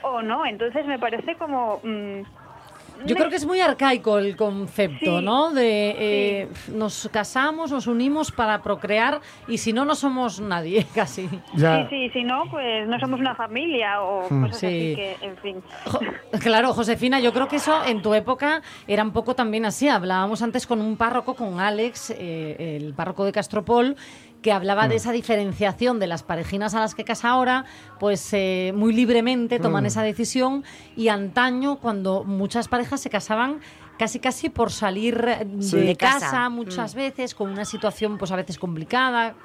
[0.03, 0.45] o no.
[0.45, 1.79] Entonces me parece como...
[1.83, 2.21] mm,
[3.05, 5.25] Yo creo que es muy arcaico el concepto, Sí.
[5.25, 5.51] ¿no?
[5.51, 11.29] De eh, nos casamos, nos unimos para procrear y si no, no somos nadie, casi.
[11.55, 11.87] Ya.
[11.89, 14.41] Sí, sí, si no, pues no somos una familia o Mm.
[14.43, 14.65] cosas Sí.
[14.67, 15.63] así que, en fin.
[15.85, 15.99] Jo-
[16.39, 19.87] Claro, Josefina, yo creo que eso en tu época era un poco también así.
[19.87, 23.95] Hablábamos antes con un párroco, con Alex, eh, el párroco de Castropol,
[24.41, 27.65] que hablaba de esa diferenciación de las parejinas a las que casa ahora,
[27.99, 30.63] pues eh, muy libremente toman esa decisión
[30.95, 33.59] y antaño, cuando muchas parejas se casaban
[33.99, 35.77] casi casi por salir de, Sí.
[35.77, 36.49] De casa, casa.
[36.49, 39.35] muchas veces, con una situación pues a veces complicada.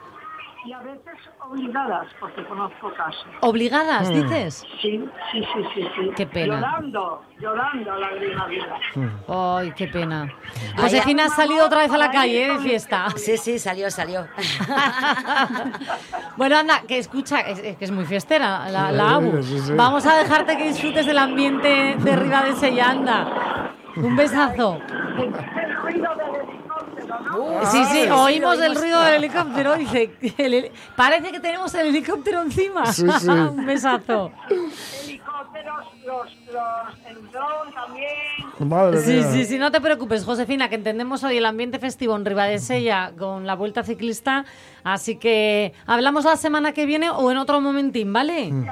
[0.66, 1.14] Y a veces
[1.48, 3.24] obligadas, porque conozco casos.
[3.40, 4.66] ¿Obligadas, dices?
[4.82, 6.10] Sí, sí, sí, sí, sí.
[6.16, 6.56] Qué pena.
[6.56, 8.80] Llorando, llorando lágrimas vivas.
[9.28, 10.28] Ay, qué pena.
[10.76, 12.52] Josefina ha salido otra vez a la calle ¿eh?
[12.54, 13.10] de fiesta.
[13.14, 14.26] Sí, sí, salió, salió.
[16.36, 19.42] Bueno, anda, que escucha, es, es que es muy fiestera la, la ABU.
[19.42, 19.72] Sí, sí.
[19.74, 23.72] Vamos a dejarte que disfrutes del ambiente de Ribadesella, anda.
[23.96, 24.78] Un besazo.
[25.16, 26.36] El ruido ¿no?
[27.70, 28.80] Sí, sí, oímos el oímos.
[28.80, 29.76] ruido del helicóptero.
[29.76, 32.87] Dice, el parece que tenemos el helicóptero encima.
[32.93, 33.28] Sí, sí.
[33.28, 34.32] Un besazo.
[35.05, 38.68] Helicópteros, los, los, el dron también.
[38.68, 39.30] Madre Sí, mía.
[39.32, 43.47] sí, sí, no te preocupes, Josefina, que entendemos hoy el ambiente festivo en Ribadesella con
[43.47, 44.45] la vuelta ciclista.
[44.84, 48.51] Así que hablamos la semana que viene o en otro momentín, ¿vale?
[48.53, 48.64] Mm.
[48.64, 48.70] Eh,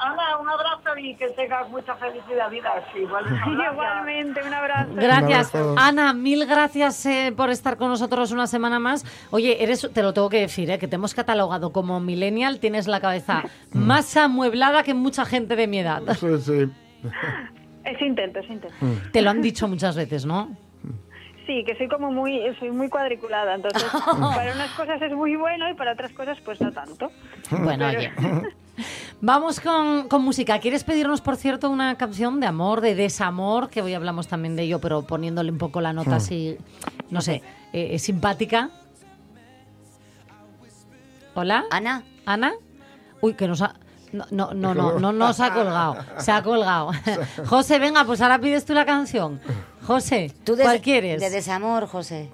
[0.00, 2.70] Ana, un abrazo y que tengas mucha felicidad, vida.
[2.92, 3.24] Sí, igual,
[3.72, 4.90] Igualmente, un abrazo.
[4.94, 5.54] Gracias.
[5.54, 5.74] Un abrazo.
[5.78, 9.04] Ana, mil gracias eh, por estar con nosotros una semana más.
[9.30, 12.86] Oye, eres, te lo tengo que decir, eh, que te hemos catalogado como millennial, tienes
[12.86, 16.02] la cabeza más amueblada que mucha gente de mi edad.
[16.18, 16.70] Sí, sí.
[17.84, 18.76] Es intento, es intento.
[19.12, 20.56] Te lo han dicho muchas veces, ¿no?
[21.46, 25.70] Sí, que soy como muy, soy muy cuadriculada, entonces para unas cosas es muy bueno
[25.70, 27.10] y para otras cosas pues no tanto.
[27.50, 28.12] Bueno, oye.
[29.20, 30.58] Vamos con, con música.
[30.60, 33.70] ¿Quieres pedirnos, por cierto, una canción de amor, de desamor?
[33.70, 36.56] Que hoy hablamos también de ello, pero poniéndole un poco la nota así,
[37.10, 37.42] no sé,
[37.72, 38.70] eh, simpática.
[41.34, 41.64] ¿Hola?
[41.70, 42.52] Ana, ¿Ana?
[43.20, 43.74] Uy, que nos ha...
[44.12, 45.96] No, no, no, no, no nos ha colgado.
[46.18, 46.90] Se ha colgado.
[47.46, 49.40] José, venga, pues ahora pides tú la canción.
[49.88, 51.18] José, tú de, ¿cuál quieres?
[51.18, 52.28] de desamor, José.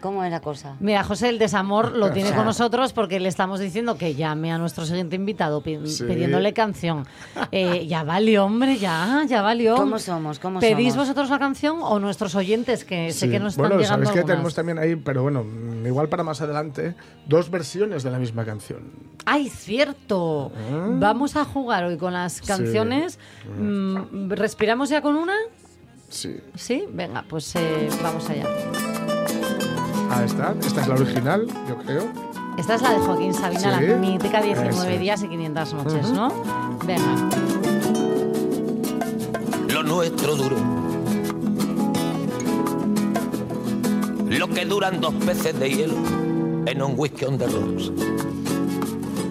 [0.00, 0.74] ¿Cómo es la cosa?
[0.80, 4.58] Mira, José, el desamor lo tiene con nosotros porque le estamos diciendo que llame a
[4.58, 6.02] nuestro siguiente invitado pi- Sí.
[6.02, 7.06] pidiéndole canción.
[7.52, 9.76] Eh, ya valió, hombre, ya, ya valió.
[9.76, 10.40] ¿Cómo somos?
[10.40, 11.06] ¿Cómo ¿Pedís somos?
[11.06, 14.18] vosotros la canción o nuestros oyentes que sé que nos están bueno, llegando sabéis que
[14.18, 14.34] algunas?
[14.36, 18.44] tenemos también ahí, pero bueno, mm, igual para más adelante, dos versiones de la misma
[18.44, 18.90] canción.
[19.26, 20.50] ¡Ay, cierto!
[20.98, 23.20] Vamos a jugar hoy con las canciones.
[23.56, 25.34] Mm, ¿Respiramos ya con una?
[26.10, 26.36] Sí.
[26.56, 28.44] Sí, venga, pues eh, vamos allá.
[30.10, 30.54] Ahí está.
[30.60, 32.08] Esta es la original, yo creo.
[32.58, 33.86] Esta es la de Joaquín Sabina, Sí.
[33.86, 34.98] la mítica 19 Ese.
[34.98, 36.28] días y 500 noches, ¿no?
[36.84, 37.30] Venga.
[39.72, 40.56] lo nuestro duro.
[44.28, 45.94] Lo que duran dos peces de hielo
[46.66, 47.90] en un whisky on the rocks.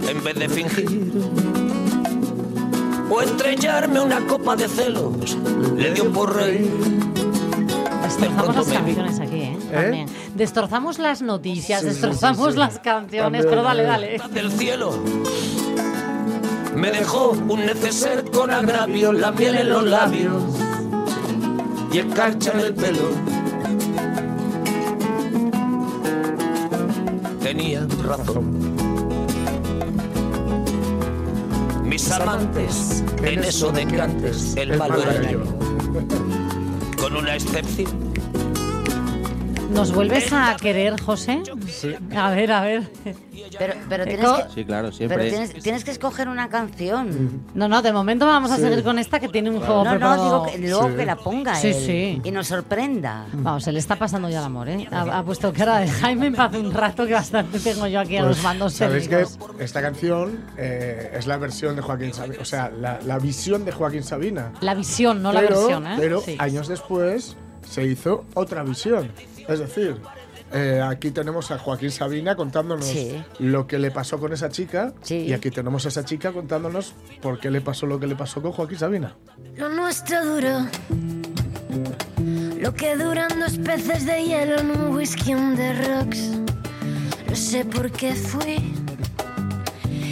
[0.10, 1.12] En vez de fingir
[3.10, 5.38] o estrellarme una copa de celos.
[5.76, 6.70] Le dio por reír.
[8.04, 9.58] Destrozamos pronto las canciones aquí, ¿eh?
[9.72, 10.08] También.
[10.36, 12.60] Destrozamos las noticias, Sí, sí, sí, destrozamos sí.
[12.60, 14.22] las canciones, También, pero dale, dale.
[14.32, 14.94] del cielo.
[16.76, 20.42] Me dejó un neceser con agravio, la miel en los labios
[21.92, 23.10] y el carcha en el pelo.
[27.42, 28.79] Tenía razón.
[32.00, 35.44] Mis amantes, en eso de que antes el malo era yo.
[36.98, 38.09] Con una excepción.
[39.70, 41.42] ¿Nos vuelves a querer, José?
[42.16, 42.84] A ver, a ver.
[43.58, 45.30] Pero, pero tienes Eco- que, Sí, claro, pero siempre.
[45.30, 47.44] tienes, tienes que escoger una canción.
[47.54, 48.64] No, no, de momento vamos a Sí.
[48.64, 50.24] seguir con esta que tiene un juego No, no, preparado.
[50.24, 50.96] digo que luego Sí.
[50.96, 52.22] que la ponga Sí, él sí.
[52.24, 53.26] y nos sorprenda.
[53.34, 54.88] Vamos, se le está pasando ya el amor, ¿eh?
[54.92, 58.24] Ha, ha puesto cara de Jaime paz un rato que bastante tengo yo aquí a
[58.24, 62.38] los mandos Pues, ¿Sabéis que esta canción eh, es la versión de Joaquín Sabina?
[62.42, 64.52] O sea, la, la visión de Joaquín Sabina.
[64.62, 65.96] La visión, no la pero, versión, ¿eh?
[65.98, 66.36] Pero Sí.
[66.40, 67.36] años después
[67.68, 69.12] se hizo otra visión.
[69.50, 69.98] Es decir,
[70.54, 73.22] eh, aquí tenemos a Joaquín Sabina contándonos Sí.
[73.40, 74.94] lo que le pasó con esa chica.
[75.02, 75.26] Sí.
[75.28, 78.42] Y aquí tenemos a esa chica contándonos por qué le pasó lo que le pasó
[78.42, 79.16] con Joaquín Sabina.
[79.56, 80.66] Lo nuestro duró.
[82.62, 86.20] Lo que duran dos peces de hielo en un whisky on the rocks.
[87.28, 88.74] No sé por qué fui.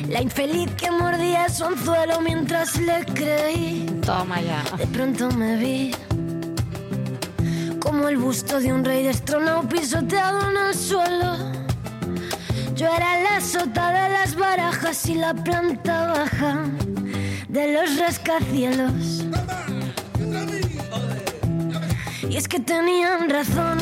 [0.10, 3.86] La infeliz que mordía su anzuelo mientras le creí.
[4.06, 4.64] Toma ya.
[4.78, 5.94] De pronto me vi
[7.88, 11.38] como el busto de un rey destronado pisoteado en el suelo.
[12.76, 16.66] Yo era la sota de las barajas y la planta baja
[17.48, 19.24] de los rascacielos.
[22.30, 23.78] Y es que tenían razón.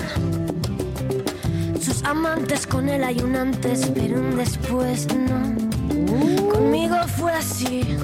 [1.82, 6.52] Sus amantes con él hay un antes, pero un después no.
[6.52, 7.98] Conmigo fue así.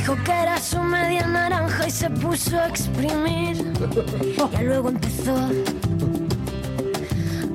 [0.00, 3.70] Dijo que era su media naranja y se puso a exprimir.
[4.52, 5.34] Ya luego empezó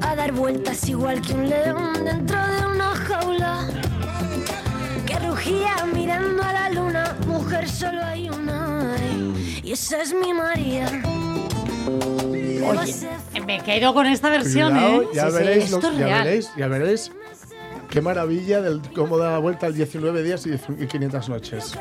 [0.02, 3.68] a dar vueltas igual que un león dentro de una jaula.
[5.08, 7.16] Que rugía mirando a la luna.
[7.28, 8.96] Mujer, solo hay una.
[9.64, 10.86] Y esa es mi María.
[12.68, 12.96] Oye,
[13.46, 15.08] me quedo con esta versión, Cuidado, ¿eh?
[15.14, 16.24] ya, Sí, sí, veréis lo- esto es ya real.
[16.26, 17.12] veréis, ya veréis.
[17.96, 21.78] Qué maravilla del cómo da vuelta el 19 días y 10 y 500 noches.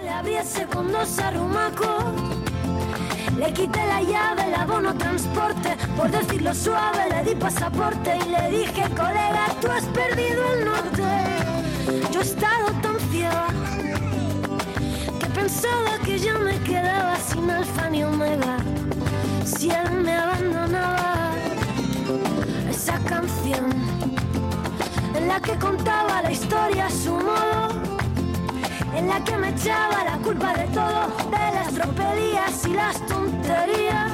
[3.36, 5.76] Le quité la llave, el abono transporte.
[5.96, 11.02] Por decirlo suave, le di pasaporte y le dije, colega, tú has perdido el norte.
[12.12, 13.48] Yo he estado tan ciega
[15.18, 18.58] que pensaba que ya me quedaba sin alfa ni omega.
[19.44, 21.32] Si él me abandonaba,
[22.70, 24.13] esa canción
[25.24, 27.68] en la que contaba la historia a su modo
[28.94, 31.00] en la que me echaba la culpa de todo,
[31.30, 34.12] de las tropelías y las tonterías.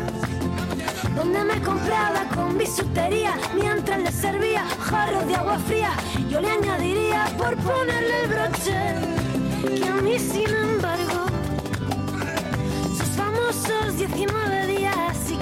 [1.16, 5.92] Donde me compraba con bisutería mientras le servía jarros de agua fría.
[6.28, 8.78] Yo le añadiría por ponerle el broche
[9.78, 11.26] que a mí, sin embargo,
[12.96, 15.36] sus famosos 19 días y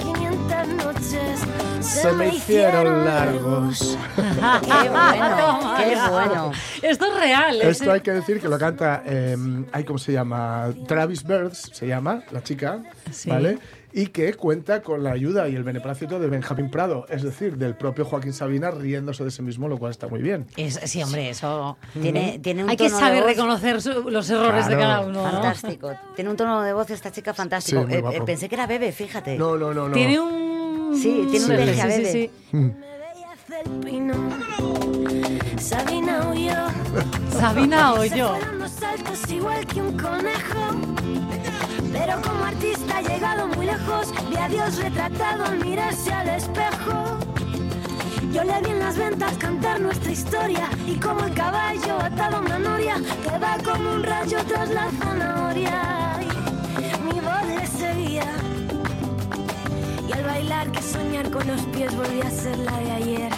[0.65, 1.39] 500 noches
[1.81, 3.97] Se me hicieron largos.
[4.17, 6.51] Qué bueno, qué bueno.
[6.81, 7.61] Esto es real.
[7.61, 7.69] ¿eh?
[7.69, 9.35] Esto hay que decir que lo canta, eh,
[9.71, 10.69] ay, ¿cómo se llama?
[10.87, 12.79] Travis Birds, se llama, la chica,
[13.11, 13.29] Sí.
[13.29, 13.57] ¿vale?
[13.91, 17.75] Y que cuenta con la ayuda y el beneplácito de Benjamín Prado, es decir, del
[17.75, 20.45] propio Joaquín Sabina riéndose de sí mismo, lo cual está muy bien.
[20.57, 21.77] Es- sí, hombre, eso.
[21.99, 25.23] Tiene, tiene un Hay que de saber voz reconocer su- los errores de cada uno.
[25.23, 25.31] ¿no?
[25.31, 25.91] Fantástico.
[26.15, 27.85] Tiene un tono de voz esta chica fantástico.
[27.87, 29.37] Sí, Eh, eh, pensé que era bebé, fíjate.
[29.37, 29.93] No, no, no, no.
[29.93, 30.95] Tiene un.
[30.95, 32.29] Sí, tiene un Sí, peje a sí, sí, bebé.
[32.51, 32.73] sí.
[33.85, 34.13] Pino.
[35.59, 36.55] Sabina huyó.
[37.39, 37.93] Sabina
[39.29, 41.48] igual que un conejo.
[41.91, 44.13] Pero como artista ha llegado muy lejos.
[44.29, 47.17] Vi a Dios retratado al mirarse al espejo.
[48.31, 50.69] Yo le vi en las ventas cantar nuestra historia.
[50.85, 52.95] Y como el caballo atado a una noria.
[53.23, 56.19] Que va como un rayo tras la zanahoria.
[57.03, 58.31] Mi voz le seguía.
[60.07, 63.31] Y al bailar que soñar con los pies volví a ser la de ayer.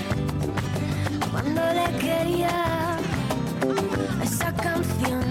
[1.31, 2.97] Cuando le quería
[4.23, 5.21] esa canción.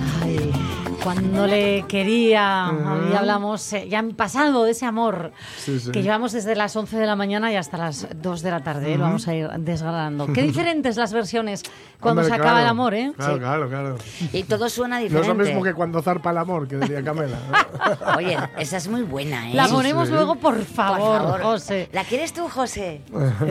[1.03, 5.91] Cuando le quería, ahí hablamos, eh, ya han pasado de ese amor Sí, sí.
[5.93, 8.93] que llevamos desde las 11 de la mañana y hasta las 2 de la tarde.
[8.93, 8.99] ¿eh?
[8.99, 10.27] Lo vamos a ir desgranando.
[10.33, 11.63] Qué diferentes las versiones
[12.01, 13.13] cuando Hombre, se acaba claro, el amor, ¿eh?
[13.17, 13.41] Claro, Sí.
[13.41, 13.97] claro, claro.
[14.33, 15.29] Y todo suena No es diferente.
[15.39, 17.39] lo mismo que cuando zarpa el amor, que diría Camela.
[18.17, 19.55] Oye, esa es muy buena, ¿eh?
[19.55, 20.15] La ponemos sí.
[20.15, 21.43] luego, por Por favor, favor.
[21.43, 21.89] José.
[21.93, 23.01] ¿La quieres tú, José?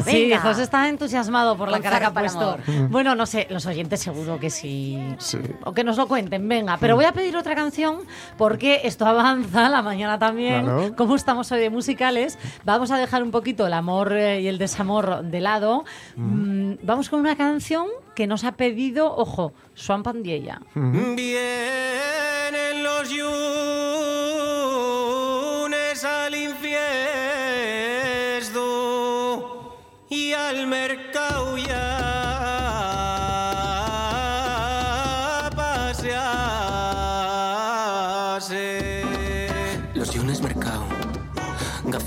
[0.05, 0.39] Sí, Venga.
[0.41, 2.39] José está entusiasmado por la Con cara que ha puesto.
[2.41, 2.59] amor.
[2.89, 4.99] Bueno, no sé, los oyentes seguro que sí.
[5.19, 5.39] Sí.
[5.63, 6.77] O que nos lo cuenten, venga.
[6.77, 7.99] Pero voy a pedir otra canción
[8.37, 10.65] porque esto avanza, la mañana también.
[10.65, 10.95] Claro.
[10.95, 14.57] Como estamos hoy de musicales, vamos a dejar un poquito el amor eh, y el
[14.57, 15.85] desamor de lado.
[16.15, 20.61] Mm, vamos con una canción que nos ha pedido, ojo, Swan Pandiella.
[20.75, 21.15] Vienen
[22.83, 23.23] los yunes
[26.03, 26.59] al infiesto
[30.09, 31.08] y al mercado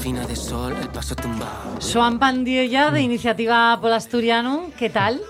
[0.03, 1.81] gafina de sol, el paso tumbado.
[1.81, 5.21] Swan Pandiella de Iniciativa Polasturiano, ¿qué tal?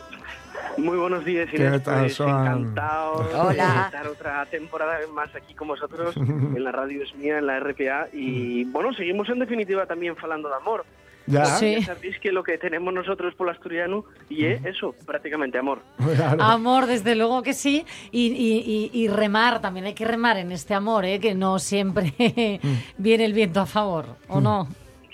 [0.79, 1.83] Muy buenos días, ¿Qué Inés.
[1.83, 2.47] tal, Pues, Joan?
[2.47, 3.53] encantado Hola.
[3.53, 7.61] de estar otra temporada más aquí con vosotros en la radio es mía, en la
[7.61, 8.09] RPA.
[8.14, 10.87] Y bueno, seguimos en definitiva también falando de amor.
[11.27, 11.45] Ya.
[11.45, 11.77] Sí.
[11.81, 15.81] Ya sabéis que lo que tenemos nosotros por asturiano y es eso, prácticamente amor.
[16.16, 16.43] Claro.
[16.43, 17.85] Amor, desde luego que sí.
[18.11, 21.20] Y, y- y- y remar, también hay que remar en este amor, ¿eh?
[21.20, 22.12] que no siempre
[22.99, 24.68] viene el viento a favor, ¿o no?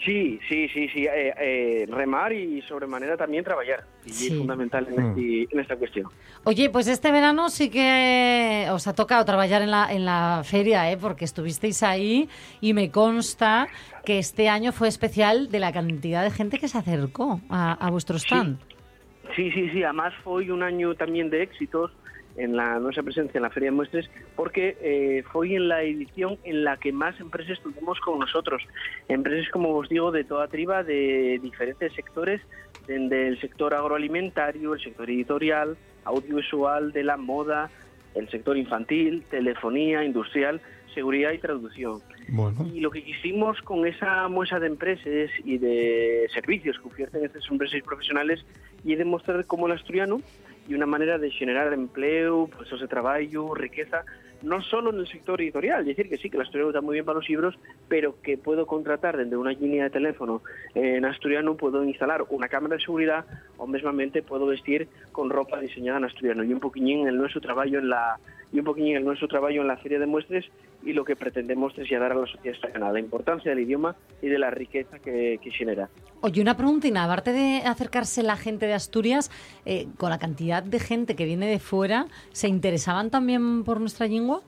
[0.05, 1.07] Sí, sí, sí, sí.
[1.07, 3.85] eh, eh, remar y sobremanera también trabajar.
[4.07, 4.27] Y Sí.
[4.29, 6.07] es fundamental en, este- en esta cuestión.
[6.45, 10.91] Oye, pues este verano sí que os ha tocado trabajar en la, en la feria,
[10.93, 10.97] ¿eh?
[10.97, 12.29] porque estuvisteis ahí
[12.61, 13.67] y me consta
[14.05, 17.91] que este año fue especial de la cantidad de gente que se acercó a, a
[17.91, 18.59] vuestro stand.
[19.35, 19.83] Sí, sí, sí.
[19.83, 21.91] Además fue un año también de éxitos
[22.39, 26.39] en la nuestra presencia en la Feria de Muestres porque eh, fue en la edición
[26.45, 28.62] en la que más empresas tuvimos con nosotros.
[29.09, 32.41] Empresas, como os digo, de toda triba, de diferentes sectores,
[32.86, 37.70] desde el sector agroalimentario, el sector editorial, audiovisual, de la moda,
[38.14, 40.61] el sector infantil, telefonía, industrial,
[40.95, 42.01] seguridad y traducción.
[42.28, 42.66] Bueno.
[42.74, 47.49] Y lo que quisimos con esa muestra de empresas y de servicios que ofrecen estas
[47.51, 48.45] empresas profesionales
[48.84, 50.20] y demostrar cómo el asturiano
[50.69, 54.05] y una manera de generar empleo, puestos de trabajo, riqueza,
[54.43, 56.95] no solo en el sector editorial, es decir, que sí, que el asturiano está muy
[56.95, 57.59] bien para los libros,
[57.89, 60.43] pero que puedo contratar desde una línea de teléfono
[60.75, 63.25] en asturiano, puedo instalar una cámara de seguridad
[63.57, 66.45] o mismamente puedo vestir con ropa diseñada en asturiano.
[66.45, 68.19] Y un poquillín el nuestro trabajo en la
[68.53, 70.45] y un poquillín el nuestro trabajo en la feria de muestras
[70.83, 74.39] y lo que pretendemos trasladar a la sociedad asturiana, la importancia del idioma y de
[74.39, 75.89] la riqueza que, que genera.
[76.21, 79.31] Oye, una preguntina, aparte de acercarse la gente de Asturias,
[79.65, 84.07] eh, con la cantidad de gente que viene de fuera, ¿se interesaban también por nuestra
[84.07, 84.41] lengua?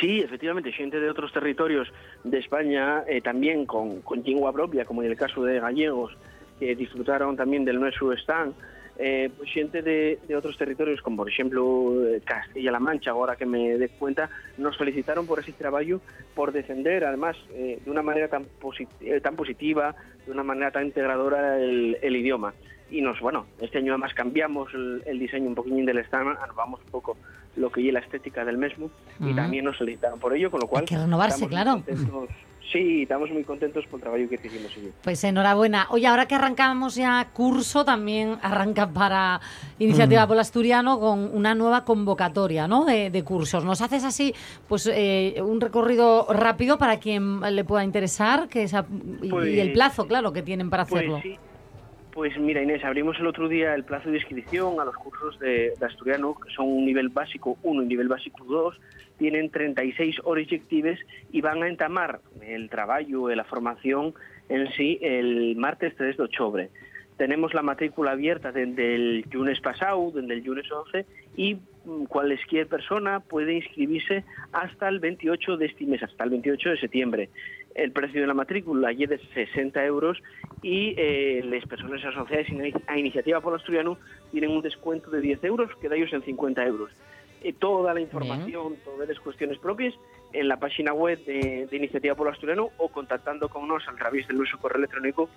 [0.00, 1.88] Sí, efectivamente, gente de otros territorios
[2.24, 6.12] de España, eh, también con, con lengua propia, como en el caso de gallegos,
[6.58, 8.54] que disfrutaron también del nuestro stand,
[8.98, 13.78] eh, gente de, de otros territorios, como por ejemplo eh, Castilla-La Mancha, ahora que me
[13.78, 16.00] dé cuenta, nos felicitaron por ese trabajo,
[16.34, 19.94] por defender además eh, de una manera tan, posit- eh, tan positiva,
[20.26, 22.54] de una manera tan integradora el, el idioma.
[22.90, 26.80] Y nos, bueno, este año además cambiamos el, el diseño un poquín del stand, vamos
[26.84, 27.16] un poco
[27.56, 28.90] lo que es la estética del mismo,
[29.20, 29.36] y Ujú.
[29.36, 30.84] también nos felicitaron por ello, con lo cual...
[30.84, 31.72] que renovarse, claro.
[31.84, 32.28] contentos.
[32.72, 34.72] Sí, estamos muy contentos por el trabajo que hicimos.
[35.02, 35.86] Pues enhorabuena.
[35.90, 39.40] Oye, ahora que arrancamos ya curso, también arranca para
[39.78, 40.28] Iniciativa Mm.
[40.28, 42.84] Polo Asturiano con una nueva convocatoria ¿no?
[42.86, 43.64] de, de cursos.
[43.64, 44.32] ¿Nos haces así
[44.68, 48.86] pues eh, un recorrido rápido para quien le pueda interesar que esa-
[49.20, 51.20] y, Pues- y el plazo, claro, que tienen para Pues hacerlo?
[51.22, 51.36] sí.
[52.14, 55.72] Pues mira, Inés, abrimos el otro día el plazo de inscripción a los cursos de,
[55.80, 58.78] de asturiano, que son un nivel básico 1 y nivel básico 2.
[59.22, 60.98] Tienen 36 horas lectives
[61.30, 64.14] y van a entamar el trabajo, la formación
[64.48, 66.70] en sí, el martes 3 de octubre.
[67.18, 71.06] Tenemos la matrícula abierta desde el lunes pasado, desde el lunes 11,
[71.36, 76.70] y mm, cualquier persona puede inscribirse hasta el 28 de este mes, hasta el 28
[76.70, 77.28] de septiembre.
[77.76, 80.20] El precio de la matrícula es de 60 euros
[80.62, 82.48] y eh, las personas asociadas
[82.88, 83.98] a Iniciativa por Asturiano
[84.32, 86.90] tienen un descuento de 10 euros, que da ellos en 50 euros.
[87.44, 89.94] Eh, toda la información, todas las cuestiones propias
[90.32, 94.28] en la página web de, de Iniciativa por Asturiano o contactando con nosotros a través
[94.28, 95.28] de nuestro correo electrónico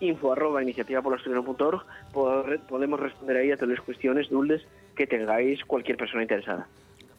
[0.00, 1.82] info arroba iniciativapolasturiano.org
[2.12, 4.60] Pod- podemos responder ahí a todas las cuestiones, dudas
[4.96, 6.66] que tengáis cualquier persona interesada.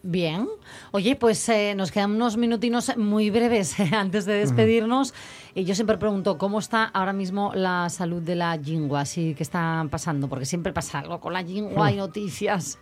[0.05, 0.49] Bien.
[0.91, 5.13] Oye, pues eh, nos quedan unos minutinos muy breves eh, antes de despedirnos.
[5.55, 9.01] Y yo siempre pregunto, ¿cómo está ahora mismo la salud de la lingua?
[9.01, 12.79] Así que está pasando, porque siempre pasa algo con la lingua, hay noticias.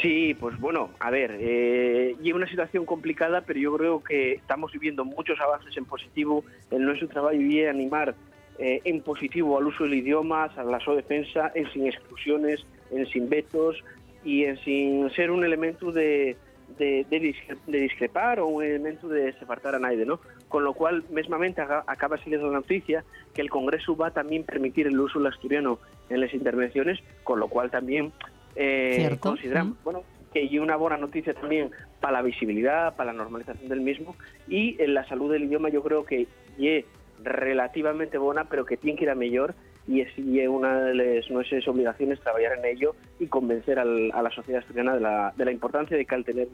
[0.00, 4.72] Sí, pues bueno, a ver, eh, lleva una situación complicada, pero yo creo que estamos
[4.72, 8.14] viviendo muchos avances en positivo en nuestro trabajo y animar
[8.58, 13.04] eh, en positivo al uso del idioma, a la su defensa, en sin exclusiones, en
[13.06, 13.82] sin vetos
[14.24, 16.36] y en sin ser un elemento de,
[16.78, 20.20] de, de discre- de discrepar o un elemento de separar a nadie, ¿no?
[20.48, 24.86] Con lo cual, mesmamente, acaba saliendo la noticia que el Congreso va a también permitir
[24.86, 25.78] el uso del asturiano
[26.08, 28.12] en las intervenciones, con lo cual también
[28.56, 31.70] eh, consideramos, bueno, que hay una buena noticia también
[32.00, 34.14] para la visibilidad, para la normalización del mismo
[34.48, 36.26] y en la salud del idioma yo creo que
[36.58, 36.84] es
[37.22, 39.54] relativamente buena, pero que tiene que ir a mejor
[39.88, 44.10] y es, y es una de las nuestras obligaciones trabajar en ello y convencer al-
[44.12, 46.48] a la sociedad asturiana de la, de la importancia de que al tener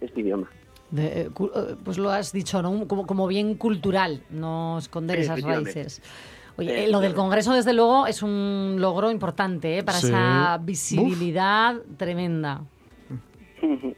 [0.00, 0.48] este idioma.
[0.90, 6.02] De, eh, eh, pues lo has dicho, Como, como bien cultural, no esconder esas raíces.
[6.56, 7.22] Oye, eh, lo del claro.
[7.22, 9.82] Congreso, desde luego, es un logro importante ¿eh?
[9.82, 10.08] para Sí.
[10.08, 10.64] esa Uf.
[10.66, 12.62] visibilidad tremenda.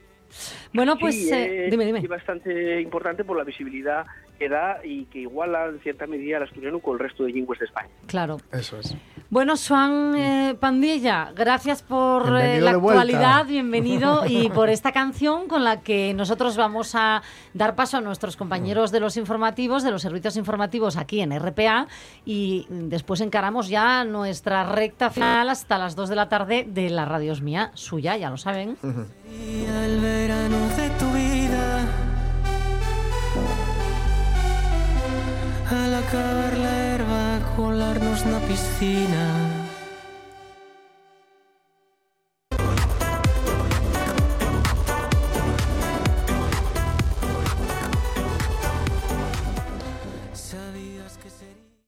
[0.73, 1.99] Bueno, pues Sí, eh, es- dime, dime.
[1.99, 4.03] es bastante importante por la visibilidad
[4.43, 7.59] que da y que iguala en cierta medida al asturiano con el resto de lenguas
[7.59, 7.87] de España.
[8.07, 8.37] Claro.
[8.51, 8.93] Eso es.
[9.29, 15.63] Bueno, Swan eh, Pandilla, gracias por eh, la actualidad, bienvenido y por esta canción con
[15.63, 17.23] la que nosotros vamos a
[17.53, 21.87] dar paso a nuestros compañeros de los informativos, de los servicios informativos aquí en RPA
[22.25, 27.05] y después encaramos ya nuestra recta final hasta las 2 de la tarde de la
[27.05, 28.77] Radios Mía, suya, ya lo saben.
[28.83, 30.57] el verano
[35.73, 35.85] de tu vida.
[35.85, 39.62] Al acabar la herba, colarnos na piscina.